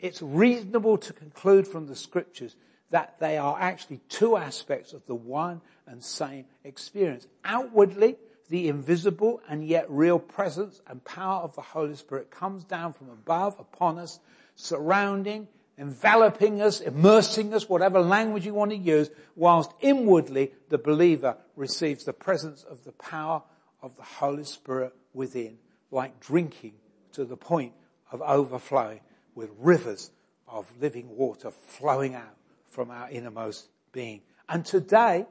it's 0.00 0.20
reasonable 0.20 0.98
to 0.98 1.12
conclude 1.12 1.66
from 1.66 1.86
the 1.86 1.96
scriptures 1.96 2.56
that 2.90 3.18
they 3.18 3.38
are 3.38 3.56
actually 3.58 4.00
two 4.08 4.36
aspects 4.36 4.92
of 4.92 5.06
the 5.06 5.14
one 5.14 5.60
and 5.86 6.02
same 6.02 6.44
experience. 6.64 7.26
Outwardly, 7.44 8.16
the 8.48 8.68
invisible 8.68 9.40
and 9.48 9.66
yet 9.66 9.90
real 9.90 10.18
presence 10.18 10.80
and 10.86 11.02
power 11.04 11.42
of 11.42 11.54
the 11.54 11.62
Holy 11.62 11.94
Spirit 11.96 12.30
comes 12.30 12.64
down 12.64 12.92
from 12.92 13.08
above 13.10 13.58
upon 13.58 13.98
us, 13.98 14.20
surrounding, 14.54 15.48
enveloping 15.78 16.60
us, 16.60 16.80
immersing 16.80 17.52
us, 17.54 17.68
whatever 17.68 18.00
language 18.00 18.46
you 18.46 18.54
want 18.54 18.70
to 18.70 18.76
use, 18.76 19.10
whilst 19.34 19.72
inwardly 19.80 20.52
the 20.68 20.78
believer 20.78 21.36
receives 21.56 22.04
the 22.04 22.12
presence 22.12 22.64
of 22.64 22.84
the 22.84 22.92
power 22.92 23.42
of 23.82 23.96
the 23.96 24.02
Holy 24.02 24.44
Spirit 24.44 24.94
within, 25.12 25.58
like 25.90 26.20
drinking 26.20 26.74
to 27.12 27.24
the 27.24 27.36
point 27.36 27.72
of 28.12 28.22
overflowing 28.22 29.00
with 29.34 29.50
rivers 29.58 30.10
of 30.46 30.70
living 30.80 31.16
water 31.16 31.50
flowing 31.50 32.14
out 32.14 32.36
from 32.66 32.90
our 32.90 33.10
innermost 33.10 33.68
being. 33.92 34.20
And 34.48 34.64
today, 34.64 35.26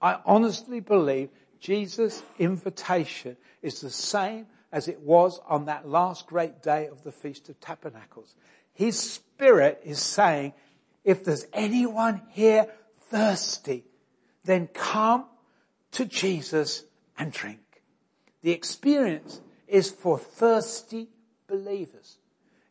I 0.00 0.18
honestly 0.24 0.80
believe 0.80 1.30
Jesus' 1.60 2.22
invitation 2.38 3.36
is 3.62 3.80
the 3.80 3.90
same 3.90 4.46
as 4.70 4.88
it 4.88 5.00
was 5.00 5.40
on 5.48 5.64
that 5.66 5.88
last 5.88 6.26
great 6.26 6.62
day 6.62 6.86
of 6.86 7.02
the 7.02 7.12
Feast 7.12 7.48
of 7.48 7.58
Tabernacles. 7.60 8.34
His 8.72 8.98
Spirit 8.98 9.80
is 9.84 10.00
saying, 10.00 10.52
if 11.04 11.24
there's 11.24 11.46
anyone 11.52 12.22
here 12.30 12.66
thirsty, 13.10 13.84
then 14.44 14.66
come 14.68 15.24
to 15.92 16.04
Jesus 16.04 16.84
and 17.18 17.32
drink. 17.32 17.82
The 18.42 18.52
experience 18.52 19.40
is 19.66 19.90
for 19.90 20.18
thirsty 20.18 21.08
believers. 21.48 22.18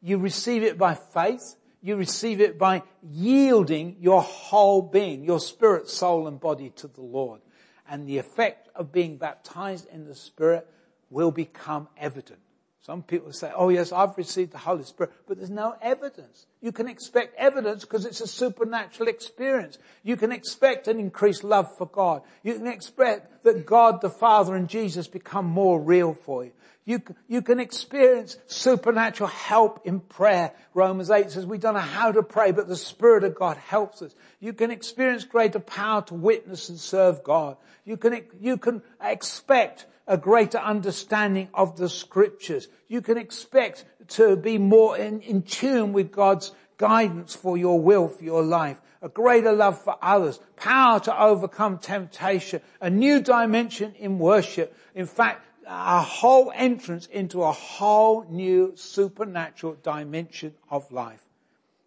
You 0.02 0.18
receive 0.20 0.64
it 0.64 0.78
by 0.78 0.94
faith. 0.94 1.56
You 1.82 1.96
receive 1.96 2.42
it 2.42 2.58
by 2.58 2.84
yielding 3.04 3.98
your 4.00 4.22
whole 4.22 4.82
being, 4.82 5.24
your 5.24 5.40
spirit, 5.40 5.90
soul 5.90 6.28
and 6.28 6.40
body 6.40 6.72
to 6.78 6.88
the 6.88 7.02
Lord 7.02 7.42
and 7.90 8.08
the 8.08 8.18
effect 8.18 8.70
of 8.76 8.92
being 8.92 9.18
baptized 9.18 9.88
in 9.90 10.06
the 10.06 10.16
Spirit 10.16 10.68
will 11.10 11.32
become 11.32 11.88
evident. 11.98 12.40
Some 12.88 13.04
people 13.04 13.34
say, 13.34 13.52
oh 13.54 13.68
yes, 13.68 13.92
I've 13.92 14.18
received 14.18 14.54
the 14.54 14.58
Holy 14.58 14.86
Spirit, 14.86 15.12
but 15.28 15.36
there's 15.36 15.50
no 15.50 15.76
evidence. 15.82 16.46
You 16.62 16.72
can 16.72 16.88
expect 16.88 17.36
evidence 17.38 17.84
because 17.84 18.06
it's 18.06 18.22
a 18.22 18.28
supernatural 18.28 19.10
experience. 19.10 19.78
You 20.04 20.16
can 20.16 20.32
expect 20.32 20.88
an 20.88 20.98
increased 20.98 21.44
love 21.44 21.68
for 21.78 21.86
God. 21.86 22.22
You 22.44 22.54
can 22.54 22.68
expect 22.68 23.44
that 23.44 23.66
God 23.66 24.00
the 24.00 24.10
Father 24.10 24.56
and 24.56 24.70
Jesus 24.70 25.10
become 25.10 25.48
more 25.48 25.82
real 25.82 26.14
for 26.14 26.46
you. 26.46 26.54
You, 26.86 27.02
you 27.28 27.42
can 27.42 27.60
experience 27.60 28.38
supernatural 28.46 29.28
help 29.28 29.82
in 29.84 30.00
prayer. 30.00 30.54
Romans 30.74 31.10
8 31.10 31.30
says 31.30 31.46
we 31.46 31.58
don't 31.58 31.74
know 31.74 31.82
how 31.82 32.14
to 32.14 32.24
pray, 32.24 32.54
but 32.54 32.70
the 32.70 32.78
Spirit 32.78 33.26
of 33.26 33.36
God 33.36 33.58
helps 33.58 34.02
us. 34.02 34.16
You 34.40 34.54
can 34.54 34.72
experience 34.72 35.26
greater 35.26 35.60
power 35.60 36.04
to 36.04 36.14
witness 36.14 36.70
and 36.70 36.80
serve 36.80 37.22
God. 37.26 37.58
You 37.84 37.98
can, 37.98 38.24
you 38.40 38.56
can 38.56 38.82
expect 39.02 39.88
a 40.08 40.18
greater 40.18 40.58
understanding 40.58 41.50
of 41.54 41.78
the 41.78 41.90
scriptures. 41.90 42.68
You 42.88 43.02
can 43.02 43.18
expect 43.18 43.86
to 44.10 44.36
be 44.38 44.58
more 44.58 44.98
in, 44.98 45.22
in 45.22 45.42
tune 45.42 45.94
with 45.94 46.12
God's 46.12 46.54
guidance 46.78 47.36
for 47.36 47.58
your 47.58 47.80
will, 47.80 48.08
for 48.08 48.24
your 48.24 48.44
life, 48.44 48.80
a 49.02 49.10
greater 49.10 49.52
love 49.52 49.82
for 49.82 49.98
others, 50.02 50.40
power 50.56 51.00
to 51.02 51.22
overcome 51.22 51.78
temptation, 51.78 52.62
a 52.80 52.90
new 52.90 53.20
dimension 53.20 53.94
in 53.96 54.20
worship. 54.20 54.76
In 54.96 55.06
fact, 55.06 55.44
a 55.66 56.02
whole 56.02 56.52
entrance 56.56 57.08
into 57.08 57.44
a 57.44 57.52
whole 57.52 58.26
new 58.30 58.72
supernatural 58.76 59.78
dimension 59.84 60.54
of 60.70 60.90
life, 60.92 61.24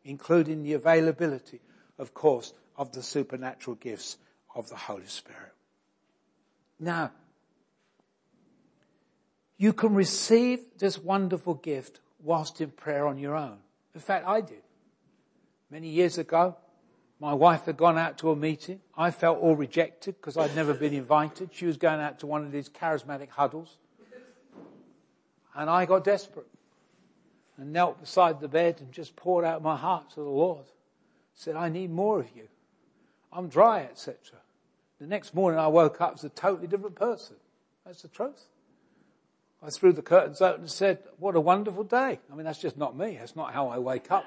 including 0.05 0.63
the 0.63 0.75
availability, 0.75 1.61
of 1.99 2.13
course, 2.13 2.53
of 2.77 2.93
the 2.93 3.03
supernatural 3.03 3.77
gifts 3.77 4.19
of 4.55 4.69
the 4.69 4.77
Holy 4.77 5.07
Spirit. 5.07 5.53
Now, 6.79 7.13
You 9.61 9.75
can 9.75 9.95
receive 9.95 10.61
this 10.79 10.97
wonderful 10.97 11.53
gift 11.53 12.01
whilst 12.23 12.63
in 12.63 12.71
prayer 12.71 13.07
on 13.07 13.19
your 13.19 13.37
own. 13.37 13.59
In 13.95 14.01
fact, 14.01 14.27
I 14.27 14.41
did. 14.41 14.63
Many 15.71 15.89
years 15.89 16.17
ago, 16.17 16.57
my 17.21 17.35
wife 17.35 17.67
had 17.67 17.77
gone 17.77 17.99
out 17.99 18.17
to 18.19 18.31
a 18.31 18.37
meeting. 18.37 18.81
I 18.97 19.11
felt 19.11 19.39
all 19.39 19.55
rejected 19.55 20.15
because 20.17 20.39
I'd 20.39 20.57
never 20.57 20.73
been 20.73 20.95
invited. 20.95 21.51
She 21.53 21.67
was 21.67 21.77
going 21.77 22.01
out 22.01 22.21
to 22.21 22.27
one 22.27 22.43
of 22.43 22.53
these 22.53 22.71
charismatic 22.71 23.29
huddles. 23.29 23.77
And 25.55 25.69
I 25.69 25.85
got 25.85 26.05
desperate 26.05 26.49
and 27.59 27.71
knelt 27.71 28.01
beside 28.01 28.41
the 28.41 28.49
bed 28.49 28.77
and 28.81 28.91
just 28.91 29.15
poured 29.15 29.45
out 29.45 29.63
my 29.63 29.77
heart 29.77 30.09
to 30.13 30.21
the 30.21 30.31
Lord. 30.31 30.65
Said, 31.35 31.55
I 31.55 31.69
need 31.69 31.91
more 31.91 32.19
of 32.19 32.35
you. 32.35 32.49
I'm 33.31 33.49
dry, 33.49 33.83
etc. 33.83 34.17
The 34.99 35.07
next 35.07 35.35
morning 35.35 35.61
I 35.61 35.67
woke 35.67 36.01
up 36.01 36.15
as 36.15 36.25
a 36.25 36.31
totally 36.31 36.67
different 36.67 36.97
person. 36.97 37.37
That's 37.85 38.01
the 38.01 38.09
truth. 38.09 38.47
I 39.63 39.69
threw 39.69 39.93
the 39.93 40.03
curtains 40.03 40.41
open 40.41 40.63
and 40.63 40.71
said, 40.71 41.01
what 41.19 41.37
a 41.37 41.41
wonderful 41.41 41.85
day. 41.85 42.19
I 42.33 42.35
mean, 42.35 42.45
that's 42.45 42.59
just 42.59 42.79
not 42.79 42.97
me. 42.97 43.17
That's 43.19 43.37
not 43.37 43.53
how 43.53 43.69
I 43.69 43.79
wake 43.79 44.11
up. 44.11 44.25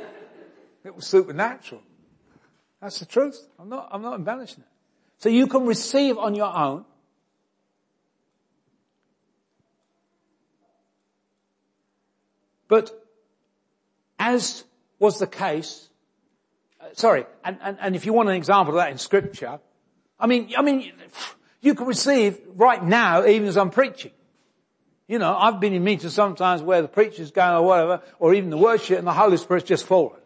it 0.84 0.94
was 0.94 1.06
supernatural. 1.06 1.82
That's 2.80 3.00
the 3.00 3.06
truth. 3.06 3.48
I'm 3.58 3.68
not, 3.68 3.88
I'm 3.90 4.02
not 4.02 4.14
embellishing 4.14 4.60
it. 4.60 4.68
So 5.18 5.28
you 5.28 5.46
can 5.48 5.66
receive 5.66 6.16
on 6.16 6.34
your 6.34 6.54
own. 6.54 6.84
But 12.68 12.90
as 14.18 14.64
was 14.98 15.18
the 15.18 15.26
case, 15.26 15.88
uh, 16.80 16.86
sorry, 16.94 17.26
and, 17.44 17.58
and, 17.60 17.76
and 17.80 17.96
if 17.96 18.06
you 18.06 18.12
want 18.12 18.28
an 18.30 18.36
example 18.36 18.74
of 18.74 18.78
that 18.78 18.90
in 18.90 18.98
scripture, 18.98 19.60
I 20.18 20.26
mean, 20.26 20.52
I 20.56 20.62
mean, 20.62 20.92
you 21.60 21.74
can 21.74 21.86
receive 21.86 22.40
right 22.54 22.82
now 22.82 23.26
even 23.26 23.46
as 23.46 23.56
I'm 23.56 23.70
preaching. 23.70 24.12
You 25.12 25.18
know, 25.18 25.36
I've 25.36 25.60
been 25.60 25.74
in 25.74 25.84
meetings 25.84 26.14
sometimes 26.14 26.62
where 26.62 26.80
the 26.80 26.88
preacher's 26.88 27.30
going 27.30 27.54
or 27.54 27.62
whatever, 27.66 28.02
or 28.18 28.32
even 28.32 28.48
the 28.48 28.56
worship 28.56 28.96
and 28.96 29.06
the 29.06 29.12
Holy 29.12 29.36
Spirit's 29.36 29.68
just 29.68 29.84
fallen. 29.84 30.18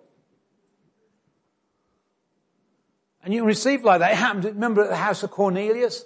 And 3.25 3.35
you 3.35 3.44
receive 3.44 3.83
like 3.83 3.99
that. 3.99 4.12
It 4.12 4.16
happened, 4.16 4.44
remember 4.44 4.85
at 4.85 4.90
the 4.90 4.94
house 4.94 5.25
of 5.25 5.33
Cornelius? 5.33 6.05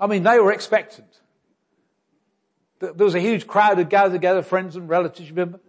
I 0.00 0.06
mean, 0.06 0.22
they 0.22 0.38
were 0.38 0.52
expectant. 0.52 1.20
There 2.78 2.94
was 2.94 3.14
a 3.14 3.20
huge 3.20 3.46
crowd 3.46 3.76
who 3.76 3.84
gathered 3.84 4.14
together, 4.14 4.40
friends 4.40 4.74
and 4.74 4.88
relatives, 4.88 5.28
remember? 5.28 5.60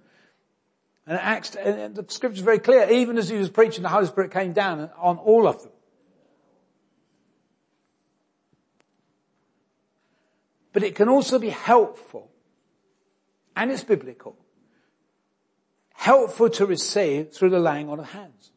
And 1.05 1.19
Acts, 1.19 1.55
and 1.55 1.93
the 1.93 2.05
scripture 2.07 2.37
is 2.37 2.41
very 2.41 2.59
clear. 2.59 2.89
Even 2.89 3.17
as 3.17 3.27
he 3.27 3.35
was 3.35 3.49
preaching, 3.49 3.83
the 3.83 3.89
Holy 3.89 4.05
Spirit 4.05 4.31
came 4.31 4.53
down 4.53 4.89
on 4.97 5.17
all 5.17 5.45
of 5.45 5.61
them. 5.61 5.72
But 10.73 10.83
it 10.83 10.95
can 10.95 11.07
also 11.07 11.37
be 11.37 11.49
helpful, 11.49 12.31
and 13.55 13.71
it's 13.71 13.83
biblical, 13.83 14.35
helpful 15.93 16.49
to 16.49 16.65
receive 16.65 17.31
through 17.31 17.51
the 17.51 17.59
laying 17.59 17.89
on 17.89 17.99
of 17.99 18.09
hands, 18.09 18.51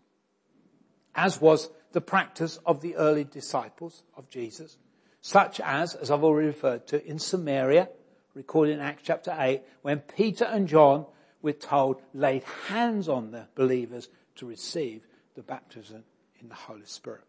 as 1.15 1.41
was 1.41 1.69
the 1.93 2.01
practice 2.01 2.59
of 2.65 2.81
the 2.81 2.97
early 2.97 3.25
disciples 3.25 4.03
of 4.17 4.31
Jesus, 4.31 4.79
such 5.21 5.61
as, 5.61 5.95
as 5.95 6.11
I've 6.11 6.25
already 6.25 6.49
referred 6.49 6.87
to, 6.89 7.07
in 7.07 7.19
Samaria, 7.19 7.91
recorded 8.35 8.73
in 8.73 8.81
Acts 8.81 9.03
chapter 9.05 9.37
8, 9.39 9.63
when 9.83 10.01
Peter 10.01 10.45
and 10.47 10.67
John, 10.67 11.07
we're 11.43 11.53
told, 11.53 12.01
laid 12.15 12.45
hands 12.69 13.09
on 13.09 13.31
the 13.31 13.47
believers 13.55 14.09
to 14.37 14.47
receive 14.47 15.07
the 15.35 15.43
baptism 15.43 16.05
in 16.41 16.49
the 16.49 16.55
Holy 16.55 16.87
Spirit. 16.87 17.25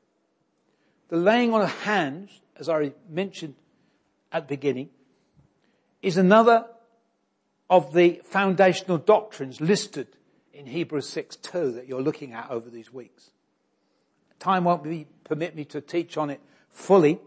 The 1.10 1.17
laying 1.17 1.54
on 1.54 1.62
of 1.62 1.82
hands, 1.82 2.41
as 2.58 2.69
I 2.69 2.93
mentioned 3.10 3.56
at 4.38 4.47
the 4.47 4.56
beginning, 4.56 4.89
is 6.02 6.17
another 6.17 6.65
of 7.69 7.93
the 7.93 8.21
foundational 8.23 8.97
doctrines 8.97 9.60
listed 9.60 10.08
in 10.54 10.65
Hebrews 10.65 11.10
6.2 11.10 11.76
that 11.76 11.88
you're 11.88 12.02
looking 12.02 12.34
at 12.34 12.50
over 12.50 12.69
these 12.69 12.93
weeks. 12.93 13.32
Time 14.39 14.63
won't 14.63 14.84
be, 14.84 15.08
permit 15.23 15.56
me 15.56 15.65
to 15.65 15.82
teach 15.82 16.17
on 16.17 16.30
it 16.30 16.39
fully, 16.69 17.19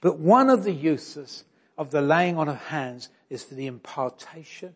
but 0.00 0.18
one 0.18 0.48
of 0.48 0.64
the 0.64 0.72
uses 0.72 1.44
of 1.76 1.90
the 1.90 2.00
laying 2.00 2.38
on 2.38 2.48
of 2.48 2.56
hands 2.56 3.08
is 3.28 3.42
for 3.42 3.54
the 3.54 3.66
impartation 3.66 4.74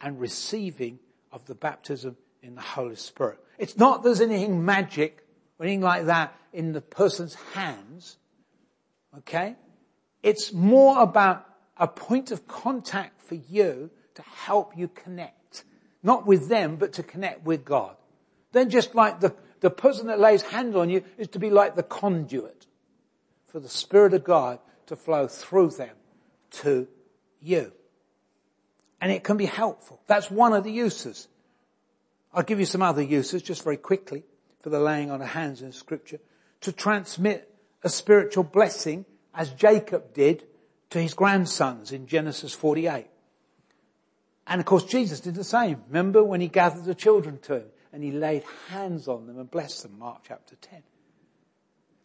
and 0.00 0.20
receiving 0.20 0.98
of 1.32 1.46
the 1.46 1.54
baptism 1.54 2.16
in 2.42 2.56
the 2.56 2.60
Holy 2.60 2.96
Spirit. 2.96 3.38
It's 3.58 3.76
not 3.78 4.02
there's 4.02 4.20
anything 4.20 4.64
magic 4.64 5.24
or 5.58 5.66
anything 5.66 5.82
like 5.82 6.06
that 6.06 6.34
in 6.52 6.72
the 6.72 6.80
person's 6.80 7.34
hands. 7.54 8.16
Okay? 9.18 9.56
It's 10.22 10.52
more 10.52 11.02
about 11.02 11.46
a 11.76 11.88
point 11.88 12.30
of 12.30 12.46
contact 12.46 13.22
for 13.22 13.36
you 13.36 13.90
to 14.14 14.22
help 14.22 14.76
you 14.76 14.88
connect. 14.88 15.64
Not 16.02 16.26
with 16.26 16.48
them, 16.48 16.76
but 16.76 16.92
to 16.94 17.02
connect 17.02 17.44
with 17.44 17.64
God. 17.64 17.96
Then 18.52 18.70
just 18.70 18.94
like 18.94 19.20
the, 19.20 19.34
the 19.60 19.70
person 19.70 20.08
that 20.08 20.20
lays 20.20 20.42
hands 20.42 20.76
on 20.76 20.90
you 20.90 21.04
is 21.18 21.28
to 21.28 21.38
be 21.38 21.50
like 21.50 21.76
the 21.76 21.82
conduit 21.82 22.66
for 23.46 23.60
the 23.60 23.68
Spirit 23.68 24.14
of 24.14 24.24
God 24.24 24.58
to 24.86 24.96
flow 24.96 25.26
through 25.26 25.70
them 25.70 25.96
to 26.50 26.88
you. 27.40 27.72
And 29.00 29.10
it 29.10 29.24
can 29.24 29.36
be 29.36 29.46
helpful. 29.46 30.00
That's 30.06 30.30
one 30.30 30.52
of 30.52 30.64
the 30.64 30.72
uses. 30.72 31.28
I'll 32.34 32.42
give 32.42 32.60
you 32.60 32.66
some 32.66 32.82
other 32.82 33.02
uses 33.02 33.42
just 33.42 33.64
very 33.64 33.76
quickly 33.76 34.24
for 34.60 34.70
the 34.70 34.80
laying 34.80 35.10
on 35.10 35.22
of 35.22 35.28
hands 35.28 35.62
in 35.62 35.72
scripture. 35.72 36.20
To 36.62 36.72
transmit 36.72 37.52
a 37.82 37.88
spiritual 37.88 38.44
blessing 38.44 39.06
as 39.34 39.50
Jacob 39.50 40.14
did 40.14 40.44
to 40.90 41.00
his 41.00 41.14
grandsons 41.14 41.92
in 41.92 42.06
Genesis 42.06 42.52
48. 42.52 43.06
And 44.46 44.60
of 44.60 44.66
course 44.66 44.84
Jesus 44.84 45.20
did 45.20 45.34
the 45.34 45.44
same. 45.44 45.82
Remember 45.88 46.24
when 46.24 46.40
he 46.40 46.48
gathered 46.48 46.84
the 46.84 46.94
children 46.94 47.38
to 47.42 47.56
him 47.56 47.66
and 47.92 48.02
he 48.02 48.10
laid 48.10 48.42
hands 48.68 49.08
on 49.08 49.26
them 49.26 49.38
and 49.38 49.50
blessed 49.50 49.82
them, 49.82 49.98
Mark 49.98 50.22
chapter 50.26 50.56
10. 50.56 50.82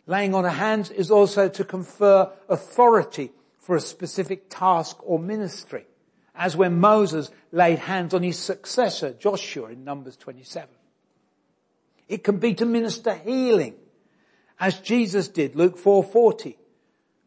Laying 0.07 0.35
on 0.35 0.45
of 0.45 0.53
hands 0.53 0.91
is 0.91 1.09
also 1.09 1.49
to 1.49 1.63
confer 1.63 2.31
authority 2.47 3.31
for 3.57 3.75
a 3.75 3.81
specific 3.81 4.49
task 4.49 4.97
or 5.01 5.17
ministry, 5.17 5.85
as 6.35 6.55
when 6.55 6.79
Moses 6.79 7.31
laid 7.51 7.79
hands 7.79 8.13
on 8.13 8.21
his 8.21 8.37
successor, 8.37 9.13
Joshua, 9.13 9.69
in 9.69 9.83
Numbers 9.83 10.15
27. 10.17 10.69
It 12.07 12.23
can 12.23 12.37
be 12.37 12.53
to 12.53 12.65
minister 12.65 13.15
healing, 13.15 13.73
as 14.59 14.79
Jesus 14.79 15.27
did, 15.27 15.55
Luke 15.55 15.79
4.40. 15.79 16.55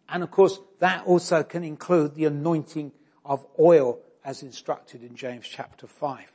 And 0.08 0.22
of 0.22 0.30
course, 0.30 0.58
that 0.80 1.06
also 1.06 1.42
can 1.42 1.64
include 1.64 2.14
the 2.14 2.24
anointing 2.24 2.92
of 3.24 3.46
oil 3.58 4.00
as 4.24 4.42
instructed 4.42 5.02
in 5.02 5.14
James 5.14 5.46
chapter 5.46 5.86
5. 5.86 6.32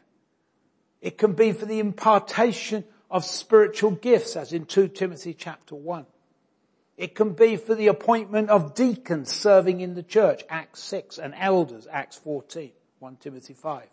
It 1.01 1.17
can 1.17 1.33
be 1.33 1.51
for 1.51 1.65
the 1.65 1.79
impartation 1.79 2.83
of 3.09 3.25
spiritual 3.25 3.91
gifts 3.91 4.35
as 4.35 4.53
in 4.53 4.65
2 4.65 4.89
Timothy 4.89 5.33
chapter 5.33 5.75
1. 5.75 6.05
It 6.97 7.15
can 7.15 7.33
be 7.33 7.57
for 7.57 7.73
the 7.75 7.87
appointment 7.87 8.49
of 8.49 8.75
deacons 8.75 9.31
serving 9.31 9.81
in 9.81 9.95
the 9.95 10.03
church, 10.03 10.43
Acts 10.49 10.79
6, 10.81 11.17
and 11.17 11.33
elders, 11.37 11.87
Acts 11.91 12.17
14, 12.17 12.71
1 12.99 13.15
Timothy 13.17 13.53
5. 13.53 13.87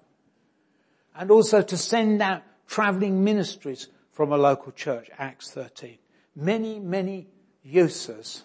And 1.17 1.31
also 1.31 1.63
to 1.63 1.77
send 1.77 2.21
out 2.21 2.43
traveling 2.67 3.25
ministries 3.25 3.89
from 4.13 4.33
a 4.33 4.37
local 4.37 4.73
church, 4.73 5.11
Acts 5.19 5.51
13. 5.51 5.99
Many, 6.37 6.79
many 6.79 7.27
uses 7.63 8.45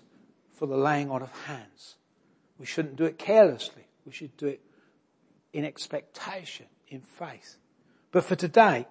for 0.56 0.66
the 0.66 0.78
laying 0.78 1.12
on 1.12 1.22
of 1.22 1.32
hands. 1.44 1.96
We 2.58 2.66
shouldn't 2.66 2.96
do 2.96 3.06
it 3.06 3.20
carelessly. 3.20 3.88
We 4.06 4.12
should 4.12 4.36
do 4.38 4.48
it 4.48 4.62
in 5.54 5.66
expectation, 5.66 6.68
in 6.88 7.02
faith. 7.02 7.58
But 8.12 8.24
for 8.24 8.36
today, 8.36 8.88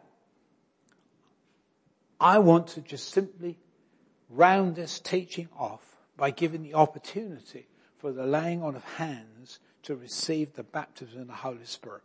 I 2.21 2.39
want 2.39 2.69
to 2.69 2.81
just 2.81 3.11
simply 3.11 3.59
round 4.29 4.77
this 4.77 5.01
teaching 5.01 5.49
off 5.59 5.97
by 6.17 6.31
giving 6.31 6.63
the 6.63 6.75
opportunity 6.75 7.69
for 7.99 8.13
the 8.13 8.27
laying 8.27 8.63
on 8.63 8.77
of 8.77 8.85
hands 8.85 9.59
to 9.83 9.97
receive 9.97 10.55
the 10.55 10.63
baptism 10.63 11.23
in 11.23 11.27
the 11.27 11.33
Holy 11.33 11.65
Spirit. 11.65 12.03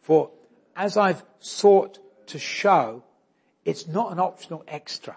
For 0.00 0.30
as 0.74 0.96
I've 0.96 1.24
sought 1.38 1.98
to 2.28 2.38
show, 2.38 3.02
it's 3.64 3.86
not 3.86 4.12
an 4.12 4.20
optional 4.20 4.64
extra, 4.68 5.16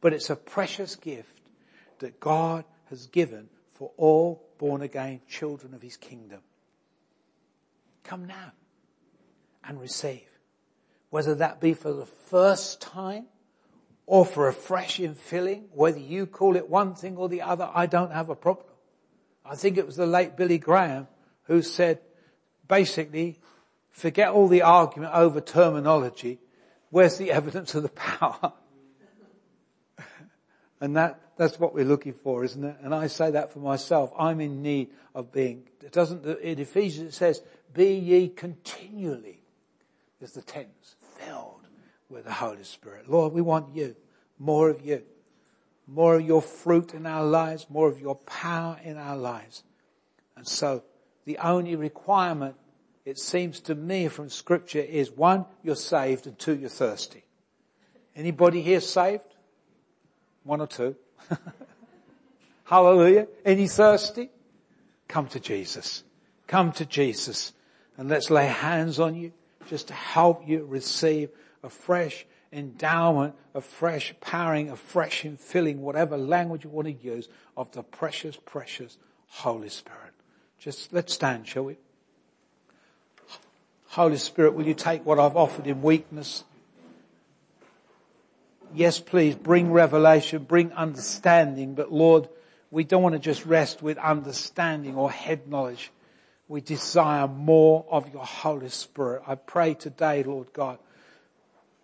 but 0.00 0.12
it's 0.12 0.30
a 0.30 0.36
precious 0.36 0.96
gift 0.96 1.35
that 2.00 2.20
God 2.20 2.64
has 2.90 3.06
given 3.06 3.48
for 3.72 3.90
all 3.96 4.42
born 4.58 4.82
again 4.82 5.20
children 5.28 5.74
of 5.74 5.82
his 5.82 5.96
kingdom. 5.96 6.40
Come 8.04 8.26
now 8.26 8.52
and 9.64 9.80
receive. 9.80 10.22
Whether 11.10 11.34
that 11.36 11.60
be 11.60 11.74
for 11.74 11.92
the 11.92 12.06
first 12.06 12.80
time 12.80 13.26
or 14.06 14.24
for 14.24 14.48
a 14.48 14.52
fresh 14.52 14.98
infilling, 14.98 15.64
whether 15.72 15.98
you 15.98 16.26
call 16.26 16.56
it 16.56 16.68
one 16.68 16.94
thing 16.94 17.16
or 17.16 17.28
the 17.28 17.42
other, 17.42 17.68
I 17.74 17.86
don't 17.86 18.12
have 18.12 18.28
a 18.28 18.36
problem. 18.36 18.66
I 19.44 19.56
think 19.56 19.76
it 19.76 19.86
was 19.86 19.96
the 19.96 20.06
late 20.06 20.36
Billy 20.36 20.58
Graham 20.58 21.08
who 21.44 21.62
said, 21.62 22.00
basically, 22.66 23.38
forget 23.90 24.28
all 24.28 24.48
the 24.48 24.62
argument 24.62 25.14
over 25.14 25.40
terminology. 25.40 26.38
Where's 26.90 27.18
the 27.18 27.30
evidence 27.32 27.74
of 27.74 27.82
the 27.82 27.88
power? 27.88 28.52
And 30.80 30.96
that, 30.96 31.20
that's 31.36 31.58
what 31.58 31.74
we're 31.74 31.84
looking 31.84 32.12
for, 32.12 32.44
isn't 32.44 32.62
it? 32.62 32.76
And 32.82 32.94
I 32.94 33.06
say 33.06 33.30
that 33.30 33.52
for 33.52 33.60
myself. 33.60 34.12
I'm 34.18 34.40
in 34.40 34.62
need 34.62 34.90
of 35.14 35.32
being, 35.32 35.64
it 35.82 35.92
doesn't, 35.92 36.26
in 36.26 36.58
Ephesians 36.58 37.08
it 37.08 37.14
says, 37.14 37.42
be 37.72 37.94
ye 37.94 38.28
continually, 38.28 39.42
there's 40.18 40.32
the 40.32 40.42
tense, 40.42 40.96
filled 41.18 41.66
with 42.08 42.24
the 42.24 42.32
Holy 42.32 42.64
Spirit. 42.64 43.08
Lord, 43.08 43.32
we 43.32 43.42
want 43.42 43.74
you, 43.74 43.96
more 44.38 44.68
of 44.68 44.84
you, 44.84 45.02
more 45.86 46.16
of 46.16 46.26
your 46.26 46.42
fruit 46.42 46.94
in 46.94 47.06
our 47.06 47.24
lives, 47.24 47.66
more 47.70 47.88
of 47.88 48.00
your 48.00 48.16
power 48.16 48.78
in 48.82 48.98
our 48.98 49.16
lives. 49.16 49.62
And 50.36 50.46
so 50.46 50.84
the 51.24 51.38
only 51.38 51.76
requirement, 51.76 52.56
it 53.04 53.18
seems 53.18 53.60
to 53.60 53.74
me 53.74 54.08
from 54.08 54.28
scripture 54.28 54.80
is 54.80 55.10
one, 55.10 55.46
you're 55.62 55.76
saved 55.76 56.26
and 56.26 56.38
two, 56.38 56.56
you're 56.56 56.68
thirsty. 56.68 57.24
Anybody 58.14 58.62
here 58.62 58.80
saved? 58.80 59.35
One 60.46 60.60
or 60.60 60.68
two. 60.68 60.94
Hallelujah. 62.64 63.26
Any 63.44 63.66
thirsty? 63.66 64.30
Come 65.08 65.26
to 65.28 65.40
Jesus. 65.40 66.04
Come 66.46 66.70
to 66.72 66.86
Jesus 66.86 67.52
and 67.98 68.08
let's 68.08 68.30
lay 68.30 68.46
hands 68.46 69.00
on 69.00 69.16
you 69.16 69.32
just 69.68 69.88
to 69.88 69.94
help 69.94 70.46
you 70.46 70.64
receive 70.64 71.30
a 71.64 71.68
fresh 71.68 72.24
endowment, 72.52 73.34
a 73.54 73.60
fresh 73.60 74.14
powering, 74.20 74.70
a 74.70 74.76
fresh 74.76 75.24
infilling, 75.24 75.78
whatever 75.78 76.16
language 76.16 76.62
you 76.62 76.70
want 76.70 76.86
to 76.86 76.92
use 76.92 77.28
of 77.56 77.72
the 77.72 77.82
precious, 77.82 78.36
precious 78.36 78.96
Holy 79.26 79.68
Spirit. 79.68 80.12
Just 80.60 80.92
let's 80.92 81.12
stand, 81.12 81.48
shall 81.48 81.64
we? 81.64 81.76
Holy 83.88 84.16
Spirit, 84.16 84.54
will 84.54 84.66
you 84.66 84.74
take 84.74 85.04
what 85.04 85.18
I've 85.18 85.36
offered 85.36 85.66
in 85.66 85.82
weakness 85.82 86.44
yes, 88.74 89.00
please 89.00 89.34
bring 89.34 89.72
revelation, 89.72 90.44
bring 90.44 90.72
understanding, 90.72 91.74
but 91.74 91.92
Lord, 91.92 92.28
we 92.70 92.84
don't 92.84 93.02
want 93.02 93.14
to 93.14 93.18
just 93.18 93.46
rest 93.46 93.82
with 93.82 93.98
understanding 93.98 94.96
or 94.96 95.10
head 95.10 95.48
knowledge. 95.48 95.90
We 96.48 96.60
desire 96.60 97.26
more 97.26 97.84
of 97.90 98.12
your 98.12 98.24
Holy 98.24 98.68
Spirit. 98.68 99.22
I 99.26 99.34
pray 99.34 99.74
today, 99.74 100.22
Lord 100.22 100.52
God, 100.52 100.78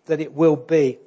that 0.05 0.21
it 0.21 0.33
will 0.33 0.55
be 0.55 0.99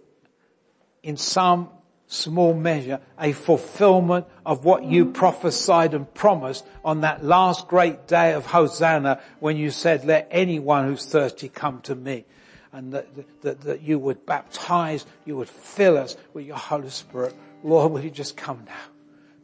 in 1.02 1.16
some 1.16 1.70
small 2.06 2.54
measure 2.54 3.00
a 3.18 3.32
fulfillment 3.32 4.26
of 4.44 4.64
what 4.64 4.84
you 4.84 5.06
prophesied 5.06 5.94
and 5.94 6.12
promised 6.14 6.64
on 6.84 7.00
that 7.00 7.24
last 7.24 7.66
great 7.68 8.06
day 8.06 8.32
of 8.34 8.46
Hosanna 8.46 9.20
when 9.40 9.56
you 9.56 9.70
said, 9.70 10.04
let 10.04 10.28
anyone 10.30 10.86
who's 10.86 11.06
thirsty 11.06 11.48
come 11.48 11.80
to 11.82 11.94
me 11.94 12.24
and 12.76 12.92
that, 12.92 13.06
that, 13.40 13.60
that 13.62 13.82
you 13.82 13.98
would 13.98 14.26
baptize, 14.26 15.06
you 15.24 15.34
would 15.36 15.48
fill 15.48 15.96
us 15.96 16.16
with 16.34 16.44
your 16.44 16.58
Holy 16.58 16.90
Spirit. 16.90 17.34
Lord, 17.64 17.90
will 17.90 18.04
you 18.04 18.10
just 18.10 18.36
come 18.36 18.64
now? 18.66 18.74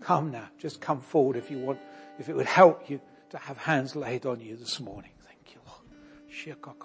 Come 0.00 0.30
now. 0.30 0.48
Just 0.58 0.82
come 0.82 1.00
forward 1.00 1.36
if 1.36 1.50
you 1.50 1.58
want, 1.58 1.78
if 2.18 2.28
it 2.28 2.36
would 2.36 2.46
help 2.46 2.90
you 2.90 3.00
to 3.30 3.38
have 3.38 3.56
hands 3.56 3.96
laid 3.96 4.26
on 4.26 4.40
you 4.40 4.54
this 4.56 4.78
morning. 4.80 5.12
Thank 5.26 5.54
you, 5.54 5.60
Lord. 5.66 5.80